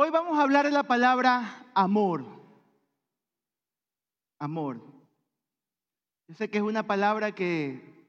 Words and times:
Hoy 0.00 0.10
vamos 0.10 0.38
a 0.38 0.42
hablar 0.42 0.64
de 0.64 0.70
la 0.70 0.84
palabra 0.84 1.66
amor. 1.74 2.24
Amor. 4.38 4.80
Yo 6.28 6.36
sé 6.36 6.48
que 6.48 6.58
es 6.58 6.62
una 6.62 6.86
palabra 6.86 7.32
que 7.32 8.06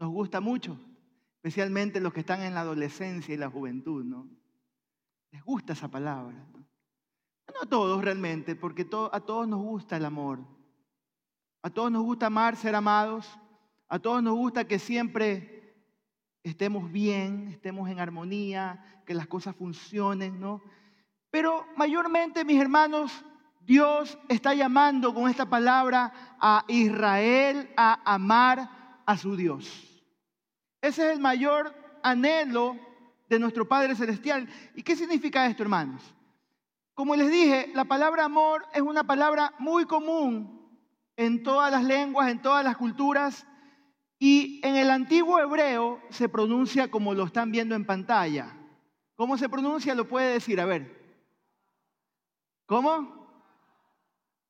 nos 0.00 0.10
gusta 0.10 0.40
mucho, 0.40 0.76
especialmente 1.36 2.00
los 2.00 2.12
que 2.12 2.18
están 2.18 2.42
en 2.42 2.54
la 2.54 2.62
adolescencia 2.62 3.32
y 3.32 3.38
la 3.38 3.48
juventud, 3.48 4.04
¿no? 4.04 4.28
Les 5.30 5.44
gusta 5.44 5.74
esa 5.74 5.86
palabra. 5.86 6.44
No, 7.54 7.60
a 7.62 7.66
todos 7.66 8.02
realmente, 8.02 8.56
porque 8.56 8.82
a 8.82 9.20
todos 9.20 9.46
nos 9.46 9.62
gusta 9.62 9.98
el 9.98 10.04
amor. 10.04 10.40
A 11.62 11.70
todos 11.70 11.92
nos 11.92 12.02
gusta 12.02 12.26
amar, 12.26 12.56
ser 12.56 12.74
amados. 12.74 13.30
A 13.86 14.00
todos 14.00 14.24
nos 14.24 14.34
gusta 14.34 14.66
que 14.66 14.80
siempre 14.80 15.76
estemos 16.42 16.90
bien, 16.90 17.46
estemos 17.46 17.88
en 17.88 18.00
armonía, 18.00 19.04
que 19.06 19.14
las 19.14 19.28
cosas 19.28 19.54
funcionen, 19.54 20.40
¿no? 20.40 20.60
Pero 21.32 21.66
mayormente, 21.76 22.44
mis 22.44 22.60
hermanos, 22.60 23.24
Dios 23.62 24.18
está 24.28 24.52
llamando 24.52 25.14
con 25.14 25.30
esta 25.30 25.46
palabra 25.46 26.12
a 26.38 26.62
Israel 26.68 27.72
a 27.74 28.00
amar 28.04 29.00
a 29.06 29.16
su 29.16 29.34
Dios. 29.34 29.66
Ese 30.82 31.06
es 31.06 31.14
el 31.14 31.20
mayor 31.20 31.74
anhelo 32.02 32.76
de 33.30 33.38
nuestro 33.38 33.66
Padre 33.66 33.96
Celestial. 33.96 34.46
¿Y 34.74 34.82
qué 34.82 34.94
significa 34.94 35.46
esto, 35.46 35.62
hermanos? 35.62 36.02
Como 36.92 37.16
les 37.16 37.30
dije, 37.30 37.70
la 37.74 37.86
palabra 37.86 38.26
amor 38.26 38.66
es 38.74 38.82
una 38.82 39.04
palabra 39.04 39.54
muy 39.58 39.86
común 39.86 40.70
en 41.16 41.42
todas 41.42 41.72
las 41.72 41.82
lenguas, 41.82 42.30
en 42.30 42.42
todas 42.42 42.62
las 42.62 42.76
culturas, 42.76 43.46
y 44.18 44.60
en 44.62 44.76
el 44.76 44.90
antiguo 44.90 45.38
hebreo 45.40 45.98
se 46.10 46.28
pronuncia 46.28 46.90
como 46.90 47.14
lo 47.14 47.24
están 47.24 47.50
viendo 47.50 47.74
en 47.74 47.86
pantalla. 47.86 48.54
¿Cómo 49.16 49.38
se 49.38 49.48
pronuncia? 49.48 49.94
Lo 49.94 50.06
puede 50.06 50.34
decir, 50.34 50.60
a 50.60 50.66
ver. 50.66 51.01
¿Cómo? 52.72 53.28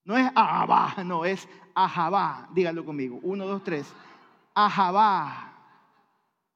No 0.05 0.17
es 0.17 0.31
ahabá, 0.37 0.95
no, 1.03 1.25
es 1.25 1.49
ahabá. 1.75 2.47
Dígalo 2.53 2.85
conmigo. 2.85 3.19
Uno, 3.21 3.47
dos, 3.47 3.65
tres. 3.65 3.93
Ahabá. 4.55 5.53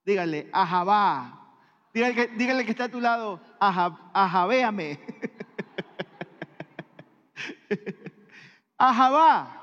Dígale, 0.04 0.48
ahabá. 0.52 1.41
Dígale 1.92 2.64
que, 2.64 2.70
está 2.70 2.84
a 2.84 2.88
tu 2.88 3.00
lado, 3.00 3.41
ajabéame. 3.58 5.00
Ahabá. 8.78 9.52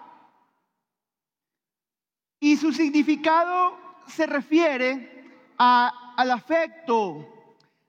Y 2.42 2.58
su 2.58 2.74
significado 2.74 3.78
se 4.08 4.26
refiere 4.26 5.54
al 5.58 6.32
afecto, 6.32 7.26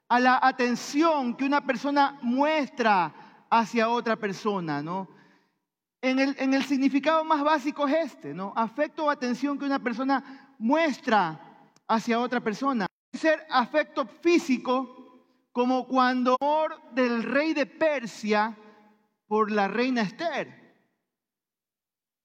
a 0.08 0.20
la 0.20 0.38
atención 0.40 1.34
que 1.34 1.44
una 1.44 1.66
persona 1.66 2.16
muestra 2.22 3.12
hacia 3.58 3.88
otra 3.88 4.16
persona, 4.16 4.82
¿no? 4.82 5.08
En 6.02 6.18
el, 6.18 6.34
en 6.38 6.54
el 6.54 6.64
significado 6.64 7.24
más 7.24 7.42
básico 7.42 7.86
es 7.86 8.12
este, 8.12 8.34
¿no? 8.34 8.52
Afecto 8.56 9.04
o 9.04 9.10
atención 9.10 9.58
que 9.58 9.64
una 9.64 9.78
persona 9.78 10.54
muestra 10.58 11.70
hacia 11.86 12.18
otra 12.18 12.40
persona. 12.40 12.86
Puede 13.10 13.20
ser 13.20 13.46
afecto 13.48 14.06
físico, 14.06 14.90
como 15.52 15.86
cuando 15.86 16.36
amor 16.40 16.80
del 16.92 17.22
rey 17.22 17.54
de 17.54 17.66
Persia 17.66 18.56
por 19.28 19.52
la 19.52 19.68
reina 19.68 20.02
Esther. 20.02 20.62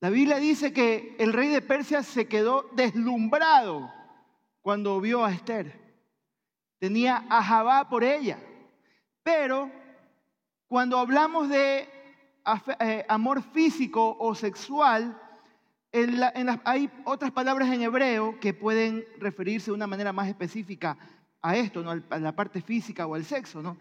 La 0.01 0.09
Biblia 0.09 0.37
dice 0.37 0.73
que 0.73 1.15
el 1.19 1.31
rey 1.31 1.49
de 1.49 1.61
Persia 1.61 2.01
se 2.01 2.27
quedó 2.27 2.69
deslumbrado 2.73 3.91
cuando 4.61 4.99
vio 4.99 5.23
a 5.23 5.31
Esther. 5.31 5.79
Tenía 6.79 7.25
a 7.29 7.43
Jabá 7.43 7.87
por 7.87 8.03
ella. 8.03 8.39
Pero 9.21 9.78
cuando 10.69 10.99
hablamos 10.99 11.49
de 11.49 11.89
eh, 12.79 13.05
amor 13.09 13.41
físico 13.41 14.15
o 14.19 14.35
sexual, 14.35 15.19
hay 16.63 16.91
otras 17.05 17.31
palabras 17.31 17.69
en 17.69 17.81
hebreo 17.81 18.39
que 18.39 18.53
pueden 18.53 19.03
referirse 19.17 19.71
de 19.71 19.75
una 19.75 19.87
manera 19.87 20.13
más 20.13 20.27
específica 20.27 20.95
a 21.41 21.55
esto, 21.55 21.81
¿no? 21.81 21.99
a 22.09 22.19
la 22.19 22.35
parte 22.35 22.61
física 22.61 23.07
o 23.07 23.15
al 23.15 23.25
sexo. 23.25 23.63
¿no? 23.63 23.77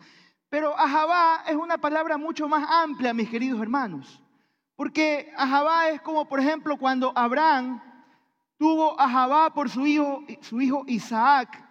Pero 0.49 0.75
ahabá 0.79 1.45
es 1.47 1.57
una 1.57 1.77
palabra 1.77 2.17
mucho 2.17 2.49
más 2.49 2.67
amplia, 2.71 3.13
mis 3.13 3.29
queridos 3.29 3.61
hermanos. 3.61 4.23
Porque 4.75 5.31
ahabá 5.37 5.91
es 5.91 6.01
como, 6.01 6.27
por 6.27 6.41
ejemplo, 6.41 6.79
cuando 6.79 7.13
Abraham 7.15 7.83
tuvo 8.57 8.99
ahabá 8.99 9.53
por 9.53 9.69
su 9.69 9.87
hijo, 9.87 10.25
su 10.41 10.63
hijo 10.63 10.85
Isaac. 10.87 11.63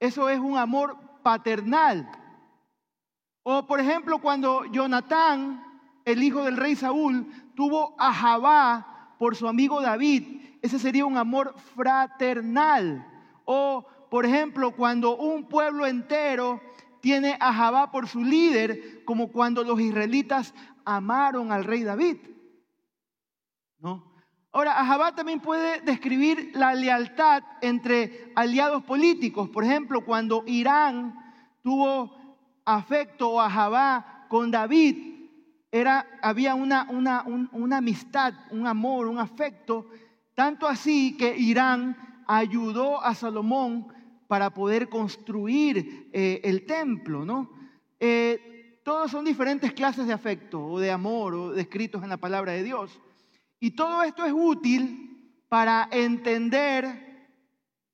Eso 0.00 0.30
es 0.30 0.38
un 0.38 0.56
amor 0.56 0.96
paternal. 1.22 2.10
O 3.44 3.66
por 3.66 3.78
ejemplo, 3.78 4.18
cuando 4.18 4.64
Jonatán, 4.64 5.62
el 6.04 6.22
hijo 6.22 6.42
del 6.44 6.56
rey 6.56 6.74
Saúl, 6.74 7.26
tuvo 7.54 7.94
a 7.98 8.12
Jabá 8.12 9.14
por 9.18 9.36
su 9.36 9.46
amigo 9.46 9.80
David, 9.80 10.40
ese 10.62 10.78
sería 10.78 11.04
un 11.04 11.18
amor 11.18 11.54
fraternal. 11.74 13.06
O 13.44 13.86
por 14.10 14.24
ejemplo, 14.24 14.72
cuando 14.72 15.16
un 15.16 15.46
pueblo 15.46 15.86
entero 15.86 16.60
tiene 17.00 17.36
a 17.38 17.52
Jabá 17.52 17.90
por 17.90 18.08
su 18.08 18.24
líder, 18.24 19.04
como 19.04 19.30
cuando 19.30 19.62
los 19.62 19.78
israelitas 19.78 20.54
amaron 20.86 21.52
al 21.52 21.64
rey 21.64 21.82
David. 21.82 22.16
¿No? 23.78 24.14
Ahora, 24.54 24.78
Ahabá 24.78 25.16
también 25.16 25.40
puede 25.40 25.80
describir 25.80 26.52
la 26.54 26.74
lealtad 26.74 27.42
entre 27.60 28.32
aliados 28.36 28.84
políticos. 28.84 29.48
Por 29.48 29.64
ejemplo, 29.64 30.04
cuando 30.04 30.44
Irán 30.46 31.12
tuvo 31.60 32.23
afecto 32.64 33.30
o 33.30 33.40
Ahabá 33.40 34.26
con 34.28 34.50
David, 34.50 35.14
era, 35.70 36.06
había 36.22 36.54
una, 36.54 36.88
una, 36.90 37.24
una 37.52 37.78
amistad, 37.78 38.34
un 38.50 38.66
amor, 38.66 39.06
un 39.06 39.18
afecto, 39.18 39.86
tanto 40.34 40.68
así 40.68 41.16
que 41.16 41.36
Irán 41.36 42.22
ayudó 42.26 43.02
a 43.02 43.14
Salomón 43.14 43.88
para 44.28 44.50
poder 44.50 44.88
construir 44.88 46.10
eh, 46.12 46.40
el 46.44 46.64
templo, 46.64 47.24
¿no? 47.24 47.50
Eh, 48.00 48.80
todos 48.84 49.10
son 49.10 49.24
diferentes 49.24 49.72
clases 49.72 50.06
de 50.06 50.12
afecto 50.12 50.64
o 50.64 50.78
de 50.78 50.90
amor 50.90 51.34
o 51.34 51.52
descritos 51.52 52.02
en 52.02 52.10
la 52.10 52.18
palabra 52.18 52.52
de 52.52 52.62
Dios. 52.62 53.00
Y 53.58 53.70
todo 53.72 54.02
esto 54.02 54.24
es 54.24 54.32
útil 54.32 55.32
para 55.48 55.88
entender 55.90 57.28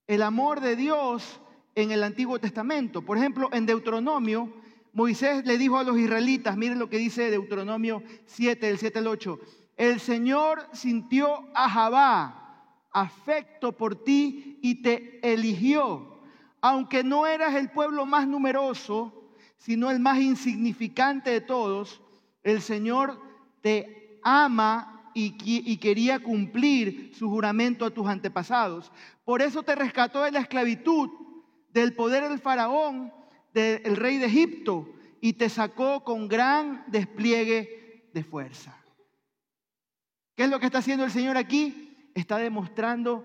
el 0.07 0.23
amor 0.23 0.61
de 0.61 0.75
Dios 0.75 1.41
en 1.75 1.93
el 1.93 2.03
Antiguo 2.03 2.41
Testamento. 2.41 3.03
Por 3.03 3.17
ejemplo, 3.17 3.49
en 3.53 3.67
Deuteronomio, 3.67 4.53
Moisés 4.93 5.45
le 5.45 5.59
dijo 5.59 5.79
a 5.79 5.85
los 5.85 5.99
israelitas, 5.99 6.57
miren 6.57 6.79
lo 6.79 6.89
que 6.89 6.99
dice 6.99 7.31
Deuteronomio 7.31 8.03
7, 8.27 8.67
del 8.67 8.79
7 8.79 8.99
al 8.99 9.07
8, 9.07 9.39
el 9.77 10.01
Señor 10.01 10.67
sintió 10.73 11.49
a 11.55 11.69
Jabá, 11.69 12.37
afecto 12.93 13.73
por 13.73 14.03
ti 14.05 14.59
y 14.63 14.83
te 14.83 15.21
eligió, 15.23 16.21
aunque 16.61 17.05
no 17.05 17.27
eras 17.27 17.55
el 17.55 17.71
pueblo 17.71 18.05
más 18.05 18.27
numeroso, 18.27 19.33
sino 19.57 19.91
el 19.91 20.01
más 20.01 20.19
insignificante 20.19 21.31
de 21.31 21.41
todos, 21.41 22.01
el 22.43 22.61
Señor 22.61 23.21
te 23.61 24.19
ama 24.23 25.11
y, 25.15 25.35
y, 25.45 25.77
quería 25.79 26.21
cumplir 26.21 27.13
su 27.15 27.29
juramento 27.29 27.85
a 27.85 27.91
tus 27.91 28.07
antepasados. 28.07 28.93
Por 29.25 29.43
eso 29.43 29.63
te 29.63 29.75
rescató 29.75 30.23
de 30.23 30.31
la 30.31 30.41
esclavitud, 30.41 31.11
del 31.73 31.95
poder 31.95 32.29
del 32.29 32.39
faraón 32.39 33.13
del 33.53 33.97
rey 33.97 34.19
de 34.19 34.27
Egipto 34.27 34.89
y 35.21 35.35
te 35.35 35.49
sacó 35.49 36.05
con 36.05 36.29
gran 36.29 36.85
despliegue 36.89 38.11
de 38.13 38.25
fuerza. 38.25 38.77
¿Qué 40.37 40.45
es 40.45 40.51
lo 40.51 40.59
que 40.59 40.67
está 40.67 40.79
haciendo 40.79 41.05
el 41.05 41.11
Señor 41.11 41.37
aquí? 41.37 42.11
Está 42.15 42.39
demostrando 42.39 43.25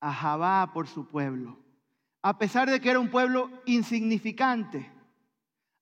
a 0.00 0.12
Jabá 0.12 0.72
por 0.72 0.88
su 0.88 1.08
pueblo. 1.08 1.58
A 2.22 2.38
pesar 2.38 2.70
de 2.70 2.80
que 2.80 2.90
era 2.90 2.98
un 2.98 3.10
pueblo 3.10 3.50
insignificante, 3.66 4.90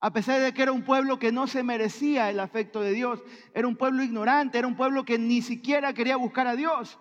a 0.00 0.12
pesar 0.12 0.40
de 0.40 0.54
que 0.54 0.62
era 0.62 0.72
un 0.72 0.82
pueblo 0.82 1.18
que 1.18 1.32
no 1.32 1.46
se 1.46 1.62
merecía 1.62 2.30
el 2.30 2.40
afecto 2.40 2.80
de 2.80 2.92
Dios, 2.92 3.22
era 3.54 3.68
un 3.68 3.76
pueblo 3.76 4.02
ignorante, 4.02 4.58
era 4.58 4.66
un 4.66 4.76
pueblo 4.76 5.04
que 5.04 5.18
ni 5.18 5.42
siquiera 5.42 5.92
quería 5.92 6.16
buscar 6.16 6.46
a 6.46 6.56
Dios. 6.56 6.98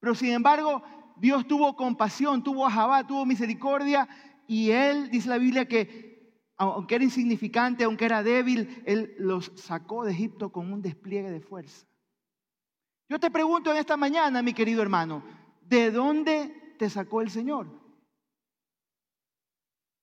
Pero 0.00 0.14
sin 0.16 0.32
embargo, 0.32 0.82
Dios 1.16 1.46
tuvo 1.46 1.76
compasión, 1.76 2.42
tuvo 2.42 2.66
a 2.66 2.70
Jabá, 2.70 3.06
tuvo 3.06 3.24
misericordia 3.24 4.08
y 4.52 4.70
él, 4.70 5.08
dice 5.08 5.30
la 5.30 5.38
Biblia, 5.38 5.66
que 5.66 6.52
aunque 6.58 6.96
era 6.96 7.04
insignificante, 7.04 7.84
aunque 7.84 8.04
era 8.04 8.22
débil, 8.22 8.82
él 8.84 9.14
los 9.18 9.50
sacó 9.56 10.04
de 10.04 10.12
Egipto 10.12 10.52
con 10.52 10.70
un 10.70 10.82
despliegue 10.82 11.30
de 11.30 11.40
fuerza. 11.40 11.86
Yo 13.08 13.18
te 13.18 13.30
pregunto 13.30 13.70
en 13.70 13.78
esta 13.78 13.96
mañana, 13.96 14.42
mi 14.42 14.52
querido 14.52 14.82
hermano, 14.82 15.24
¿de 15.62 15.90
dónde 15.90 16.74
te 16.78 16.90
sacó 16.90 17.22
el 17.22 17.30
Señor? 17.30 17.66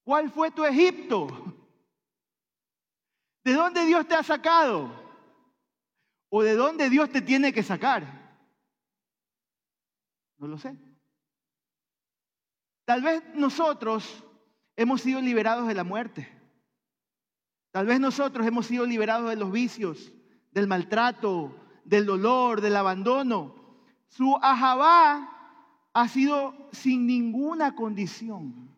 ¿Cuál 0.04 0.32
fue 0.32 0.50
tu 0.50 0.66
Egipto? 0.66 1.28
¿De 3.44 3.54
dónde 3.54 3.86
Dios 3.86 4.08
te 4.08 4.16
ha 4.16 4.24
sacado? 4.24 4.90
¿O 6.30 6.42
de 6.42 6.56
dónde 6.56 6.90
Dios 6.90 7.12
te 7.12 7.22
tiene 7.22 7.54
que 7.54 7.62
sacar? 7.62 8.36
No 10.40 10.48
lo 10.48 10.58
sé. 10.58 10.76
Tal 12.86 13.04
vez 13.04 13.24
nosotros 13.36 14.26
hemos 14.80 15.02
sido 15.02 15.20
liberados 15.20 15.68
de 15.68 15.74
la 15.74 15.84
muerte. 15.84 16.30
Tal 17.72 17.86
vez 17.86 18.00
nosotros 18.00 18.48
hemos 18.48 18.66
sido 18.66 18.86
liberados 18.86 19.30
de 19.30 19.36
los 19.36 19.52
vicios, 19.52 20.14
del 20.52 20.68
maltrato, 20.68 21.54
del 21.84 22.06
dolor, 22.06 22.62
del 22.62 22.78
abandono. 22.78 23.56
Su 24.08 24.38
ahabá 24.42 25.30
ha 25.92 26.08
sido 26.08 26.70
sin 26.72 27.06
ninguna 27.06 27.76
condición. 27.76 28.74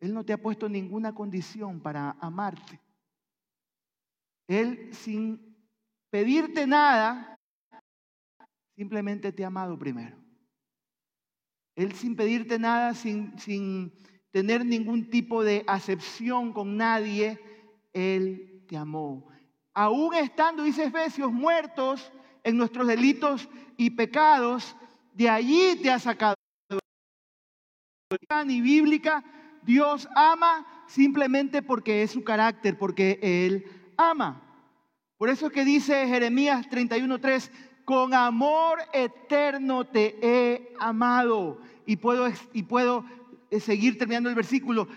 Él 0.00 0.12
no 0.12 0.24
te 0.24 0.32
ha 0.32 0.42
puesto 0.42 0.68
ninguna 0.68 1.14
condición 1.14 1.78
para 1.78 2.16
amarte. 2.20 2.80
Él 4.48 4.92
sin 4.92 5.56
pedirte 6.10 6.66
nada, 6.66 7.38
simplemente 8.74 9.30
te 9.30 9.44
ha 9.44 9.46
amado 9.46 9.78
primero. 9.78 10.16
Él 11.76 11.92
sin 11.92 12.16
pedirte 12.16 12.58
nada, 12.58 12.92
sin, 12.94 13.38
sin 13.38 13.92
tener 14.30 14.64
ningún 14.64 15.10
tipo 15.10 15.42
de 15.42 15.64
acepción 15.66 16.52
con 16.52 16.76
nadie, 16.76 17.38
Él 17.92 18.64
te 18.68 18.76
amó. 18.76 19.26
Aún 19.74 20.14
estando, 20.14 20.62
dice 20.62 20.84
Efesios, 20.84 21.32
muertos 21.32 22.12
en 22.44 22.56
nuestros 22.56 22.86
delitos 22.86 23.48
y 23.76 23.90
pecados, 23.90 24.76
de 25.14 25.28
allí 25.28 25.76
te 25.82 25.90
ha 25.90 25.98
sacado. 25.98 26.34
Ni 28.46 28.60
bíblica, 28.60 29.24
Dios 29.62 30.08
ama 30.14 30.66
simplemente 30.86 31.62
porque 31.62 32.02
es 32.02 32.12
su 32.12 32.24
carácter, 32.24 32.78
porque 32.78 33.18
Él 33.22 33.64
ama. 33.96 34.42
Por 35.16 35.28
eso 35.28 35.46
es 35.46 35.52
que 35.52 35.64
dice 35.64 36.06
Jeremías 36.06 36.66
31:3, 36.68 37.50
con 37.84 38.14
amor 38.14 38.78
eterno 38.92 39.84
te 39.84 40.16
he 40.22 40.74
amado. 40.78 41.60
Y 41.86 41.96
puedo, 41.96 42.28
y 42.52 42.62
puedo 42.62 43.04
eh, 43.50 43.60
seguir 43.60 43.98
terminando 43.98 44.28
el 44.28 44.34
versículo. 44.34 44.88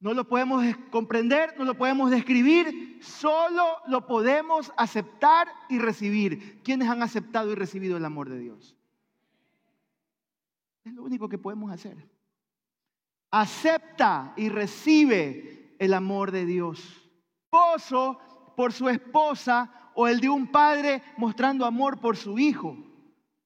no 0.00 0.14
lo 0.14 0.26
podemos 0.26 0.64
comprender, 0.90 1.54
no 1.58 1.64
lo 1.64 1.76
podemos 1.76 2.10
describir, 2.10 2.98
solo 3.02 3.62
lo 3.86 4.06
podemos 4.06 4.72
aceptar 4.78 5.48
y 5.68 5.78
recibir. 5.78 6.62
¿Quiénes 6.62 6.88
han 6.88 7.02
aceptado 7.02 7.52
y 7.52 7.54
recibido 7.54 7.98
el 7.98 8.04
amor 8.06 8.30
de 8.30 8.38
Dios? 8.38 8.76
Es 10.84 10.94
lo 10.94 11.02
único 11.02 11.28
que 11.28 11.36
podemos 11.36 11.70
hacer. 11.70 12.08
Acepta 13.30 14.32
y 14.38 14.48
recibe 14.48 15.76
el 15.78 15.92
amor 15.92 16.30
de 16.30 16.46
Dios. 16.46 17.10
Esposo 17.44 18.18
por 18.56 18.72
su 18.72 18.88
esposa 18.88 19.90
o 19.94 20.08
el 20.08 20.20
de 20.20 20.30
un 20.30 20.50
padre 20.50 21.02
mostrando 21.18 21.66
amor 21.66 22.00
por 22.00 22.16
su 22.16 22.38
hijo. 22.38 22.74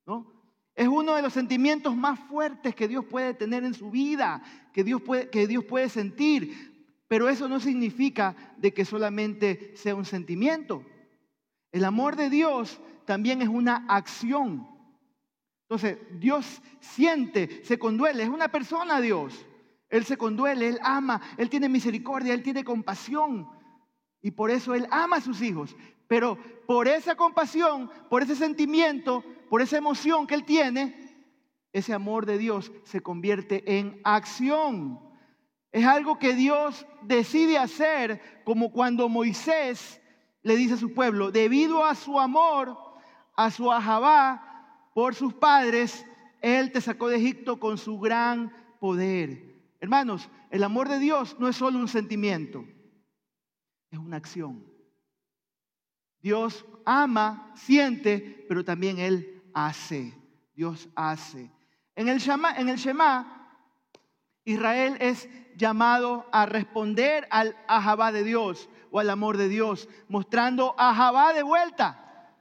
¿no? 0.07 0.34
Es 0.75 0.89
uno 0.89 1.15
de 1.15 1.23
los 1.23 1.33
sentimientos 1.33 1.97
más 1.97 2.19
fuertes 2.19 2.75
que 2.75 2.89
Dios 2.89 3.05
puede 3.05 3.35
tener 3.35 3.65
en 3.65 3.75
su 3.75 3.91
vida, 3.91 4.43
que 4.73 4.83
Dios 4.83 5.01
puede, 5.03 5.31
que 5.31 5.47
Dios 5.47 5.65
puede 5.65 5.89
sentir. 5.89 6.75
Pero 7.07 7.29
eso 7.29 7.49
no 7.49 7.61
significa 7.61 8.35
de 8.57 8.75
que 8.75 8.85
solamente 8.85 9.77
sea 9.77 9.95
un 9.95 10.05
sentimiento. 10.05 10.85
El 11.71 11.85
amor 11.85 12.17
de 12.17 12.31
Dios 12.31 12.81
también 13.05 13.43
es 13.43 13.49
una 13.49 13.85
acción. 13.89 14.69
Entonces, 15.63 15.99
Dios 16.19 16.61
siente, 16.81 17.65
se 17.65 17.79
conduele, 17.79 18.23
es 18.23 18.29
una 18.29 18.49
persona 18.49 19.01
Dios. 19.01 19.47
Él 19.89 20.05
se 20.05 20.17
conduele, 20.17 20.69
Él 20.69 20.79
ama, 20.83 21.21
Él 21.37 21.49
tiene 21.51 21.69
misericordia, 21.69 22.35
Él 22.35 22.43
tiene 22.43 22.65
compasión. 22.65 23.49
Y 24.21 24.33
por 24.33 24.51
eso 24.51 24.75
Él 24.75 24.87
ama 24.91 25.17
a 25.17 25.21
sus 25.21 25.41
hijos. 25.41 25.77
Pero 26.09 26.39
por 26.67 26.89
esa 26.89 27.15
compasión, 27.15 27.91
por 28.09 28.23
ese 28.23 28.37
sentimiento, 28.37 29.25
por 29.49 29.63
esa 29.63 29.79
emoción 29.79 30.27
que 30.27 30.35
Él 30.35 30.45
tiene, 30.45 31.05
ese 31.73 31.93
amor 31.93 32.27
de 32.27 32.39
Dios 32.39 32.73
se 32.85 33.01
convierte 33.01 33.79
en 33.79 34.01
acción. 34.05 35.01
Es 35.73 35.85
algo 35.85 36.19
que 36.19 36.35
Dios 36.35 36.87
decide 37.03 37.59
hacer, 37.59 38.43
como 38.45 38.71
cuando 38.71 39.09
Moisés 39.09 40.01
le 40.43 40.57
dice 40.57 40.75
a 40.75 40.79
su 40.79 40.95
pueblo, 40.95 41.33
debido 41.33 41.85
a 41.85 41.95
su 41.95 42.21
amor, 42.21 42.77
a 43.35 43.51
su 43.51 43.73
ajabá, 43.73 44.91
por 44.95 45.15
sus 45.15 45.35
padres, 45.35 46.07
Él 46.41 46.71
te 46.71 46.81
sacó 46.81 47.09
de 47.09 47.17
Egipto 47.17 47.59
con 47.59 47.79
su 47.79 47.99
gran 47.99 48.53
poder. 48.79 49.55
Hermanos, 49.81 50.31
el 50.51 50.63
amor 50.63 50.89
de 50.89 51.01
Dios 51.01 51.37
no 51.41 51.49
es 51.49 51.57
solo 51.57 51.79
un 51.79 51.89
sentimiento, 51.89 52.65
es 53.91 53.99
una 53.99 54.17
acción. 54.17 54.74
Dios 56.25 56.65
ama, 56.87 57.53
siente, 57.55 58.47
pero 58.49 58.65
también 58.65 58.99
Él 58.99 59.43
hace. 59.53 60.15
Dios 60.55 60.89
hace. 60.97 61.51
En 61.95 62.09
el 62.09 62.19
Shema, 62.19 62.55
en 62.57 62.71
el 62.71 62.79
Israel 64.47 64.97
es 65.01 65.29
llamado 65.55 66.27
a 66.33 66.47
responder 66.47 67.29
al 67.31 67.55
ajabá 67.69 68.11
de 68.11 68.25
Dios 68.25 68.71
o 68.91 69.01
al 69.01 69.11
amor 69.11 69.37
de 69.37 69.51
Dios, 69.51 69.87
mostrando 70.09 70.75
ajabá 70.79 71.35
de 71.35 71.43
vuelta. 71.43 72.33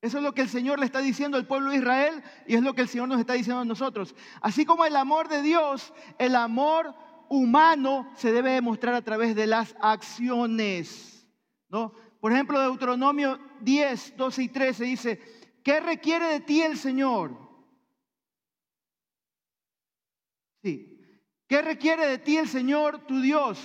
Eso 0.00 0.18
es 0.18 0.24
lo 0.24 0.34
que 0.34 0.42
el 0.42 0.48
Señor 0.48 0.80
le 0.80 0.86
está 0.86 0.98
diciendo 0.98 1.36
al 1.36 1.46
pueblo 1.46 1.70
de 1.70 1.76
Israel 1.76 2.20
y 2.48 2.56
es 2.56 2.62
lo 2.62 2.74
que 2.74 2.82
el 2.82 2.88
Señor 2.88 3.06
nos 3.06 3.20
está 3.20 3.34
diciendo 3.34 3.60
a 3.60 3.64
nosotros. 3.64 4.16
Así 4.40 4.66
como 4.66 4.86
el 4.86 4.96
amor 4.96 5.28
de 5.28 5.40
Dios, 5.40 5.94
el 6.18 6.34
amor 6.34 6.92
humano 7.28 8.10
se 8.16 8.32
debe 8.32 8.50
demostrar 8.50 8.96
a 8.96 9.02
través 9.02 9.36
de 9.36 9.46
las 9.46 9.76
acciones. 9.80 11.14
¿no? 11.68 11.92
Por 12.24 12.32
ejemplo, 12.32 12.58
Deuteronomio 12.58 13.38
10, 13.60 14.16
12 14.16 14.42
y 14.44 14.48
13 14.48 14.84
dice, 14.84 15.20
¿qué 15.62 15.78
requiere 15.78 16.24
de 16.24 16.40
ti 16.40 16.62
el 16.62 16.78
Señor? 16.78 17.36
Sí, 20.62 20.98
¿qué 21.46 21.60
requiere 21.60 22.06
de 22.06 22.16
ti 22.16 22.38
el 22.38 22.48
Señor 22.48 23.04
tu 23.06 23.20
Dios? 23.20 23.60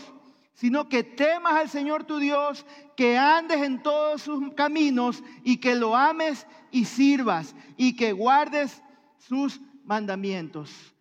sino 0.52 0.90
que 0.90 1.06
temas 1.06 1.54
al 1.54 1.70
Señor 1.70 2.04
tu 2.04 2.18
Dios, 2.18 2.66
que 2.98 3.18
andes 3.18 3.62
en 3.62 3.82
todos 3.82 4.24
sus 4.24 4.54
caminos 4.56 5.24
y 5.46 5.62
que 5.62 5.74
lo 5.76 5.96
ames 5.96 6.46
y 6.70 6.84
sirvas 6.84 7.56
y 7.78 7.96
que 7.96 8.12
guardes 8.12 8.84
sus 9.20 9.62
mandamientos. 9.86 10.94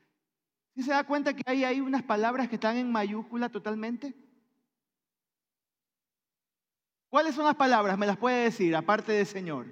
¿Sí 0.76 0.84
se 0.84 0.92
da 0.92 1.02
cuenta 1.02 1.34
que 1.34 1.42
hay 1.44 1.64
ahí 1.64 1.80
unas 1.80 2.04
palabras 2.04 2.48
que 2.48 2.54
están 2.54 2.76
en 2.76 2.92
mayúscula 2.92 3.48
totalmente? 3.48 4.14
¿Cuáles 7.08 7.34
son 7.34 7.46
las 7.46 7.54
palabras? 7.54 7.96
Me 7.96 8.06
las 8.06 8.18
puede 8.18 8.44
decir, 8.44 8.76
aparte 8.76 9.12
de 9.12 9.24
Señor. 9.24 9.66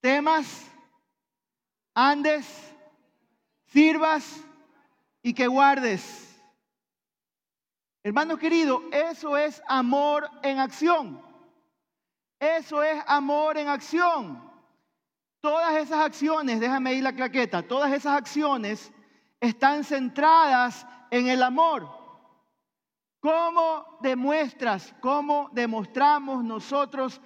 Temas, 0.00 0.70
andes, 1.94 2.46
sirvas 3.66 4.44
y 5.22 5.32
que 5.32 5.46
guardes. 5.46 6.38
Hermano 8.02 8.36
querido, 8.36 8.82
eso 8.92 9.38
es 9.38 9.62
amor 9.66 10.28
en 10.42 10.58
acción. 10.58 11.24
Eso 12.38 12.82
es 12.82 13.02
amor 13.06 13.56
en 13.56 13.68
acción. 13.68 14.52
Todas 15.40 15.76
esas 15.76 16.00
acciones, 16.00 16.60
déjame 16.60 16.92
ir 16.92 17.02
la 17.02 17.14
claqueta, 17.14 17.62
todas 17.62 17.90
esas 17.90 18.18
acciones 18.18 18.92
están 19.40 19.84
centradas 19.84 20.86
en 21.10 21.28
el 21.28 21.42
amor. 21.42 22.03
¿Cómo 23.24 23.86
demuestras, 24.02 24.94
cómo 25.00 25.48
demostramos 25.54 26.44
nosotros 26.44 27.22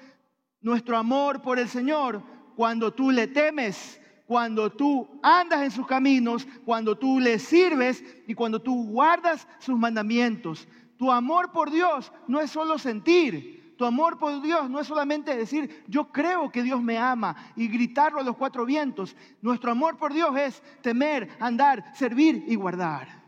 nuestro 0.60 0.96
amor 0.96 1.42
por 1.42 1.58
el 1.58 1.68
Señor? 1.68 2.22
Cuando 2.54 2.94
tú 2.94 3.10
le 3.10 3.26
temes, 3.26 4.00
cuando 4.24 4.70
tú 4.70 5.18
andas 5.24 5.60
en 5.62 5.72
sus 5.72 5.88
caminos, 5.88 6.46
cuando 6.64 6.96
tú 6.96 7.18
le 7.18 7.40
sirves 7.40 8.04
y 8.28 8.34
cuando 8.34 8.62
tú 8.62 8.84
guardas 8.84 9.48
sus 9.58 9.76
mandamientos. 9.76 10.68
Tu 10.96 11.10
amor 11.10 11.50
por 11.50 11.68
Dios 11.68 12.12
no 12.28 12.38
es 12.38 12.52
solo 12.52 12.78
sentir. 12.78 13.74
Tu 13.76 13.84
amor 13.84 14.20
por 14.20 14.40
Dios 14.40 14.70
no 14.70 14.78
es 14.78 14.86
solamente 14.86 15.36
decir, 15.36 15.82
yo 15.88 16.12
creo 16.12 16.52
que 16.52 16.62
Dios 16.62 16.80
me 16.80 16.96
ama 16.96 17.34
y 17.56 17.66
gritarlo 17.66 18.20
a 18.20 18.24
los 18.24 18.36
cuatro 18.36 18.64
vientos. 18.64 19.16
Nuestro 19.42 19.72
amor 19.72 19.96
por 19.96 20.12
Dios 20.12 20.30
es 20.36 20.62
temer, 20.80 21.28
andar, 21.40 21.92
servir 21.96 22.44
y 22.46 22.54
guardar. 22.54 23.24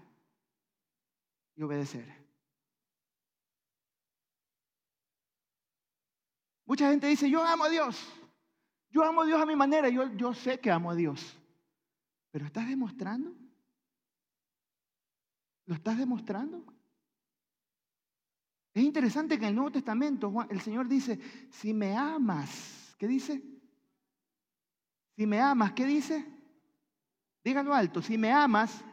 Y 1.56 1.64
obedecer. 1.64 2.19
Mucha 6.70 6.88
gente 6.88 7.08
dice, 7.08 7.28
yo 7.28 7.44
amo 7.44 7.64
a 7.64 7.68
Dios. 7.68 8.00
Yo 8.90 9.02
amo 9.02 9.22
a 9.22 9.26
Dios 9.26 9.42
a 9.42 9.44
mi 9.44 9.56
manera, 9.56 9.88
yo, 9.88 10.06
yo 10.14 10.32
sé 10.32 10.60
que 10.60 10.70
amo 10.70 10.92
a 10.92 10.94
Dios. 10.94 11.36
Pero 12.30 12.46
¿estás 12.46 12.68
demostrando? 12.68 13.34
¿Lo 15.66 15.74
estás 15.74 15.98
demostrando? 15.98 16.64
Es 18.72 18.84
interesante 18.84 19.36
que 19.36 19.46
en 19.46 19.48
el 19.48 19.56
Nuevo 19.56 19.72
Testamento 19.72 20.32
el 20.48 20.60
Señor 20.60 20.86
dice, 20.86 21.18
si 21.50 21.74
me 21.74 21.96
amas, 21.96 22.94
¿qué 22.96 23.08
dice? 23.08 23.42
Si 25.16 25.26
me 25.26 25.40
amas, 25.40 25.72
¿qué 25.72 25.84
dice? 25.84 26.24
Dígalo 27.42 27.74
alto, 27.74 28.00
si 28.00 28.16
me 28.16 28.30
amas, 28.30 28.84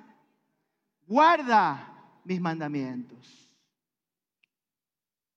guarda 1.05 2.19
mis 2.23 2.41
mandamientos. 2.41 3.55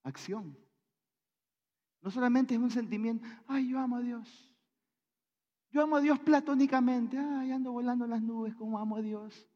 Acción. 0.04 0.69
No 2.02 2.10
solamente 2.10 2.54
es 2.54 2.60
un 2.60 2.70
sentimiento, 2.70 3.26
ay, 3.46 3.68
yo 3.68 3.78
amo 3.78 3.96
a 3.96 4.00
Dios. 4.00 4.50
Yo 5.70 5.82
amo 5.82 5.96
a 5.96 6.00
Dios 6.00 6.18
platónicamente. 6.18 7.18
Ay, 7.18 7.52
ando 7.52 7.72
volando 7.72 8.04
en 8.04 8.10
las 8.10 8.22
nubes 8.22 8.54
como 8.54 8.78
amo 8.78 8.96
a 8.96 9.02
Dios. 9.02 9.46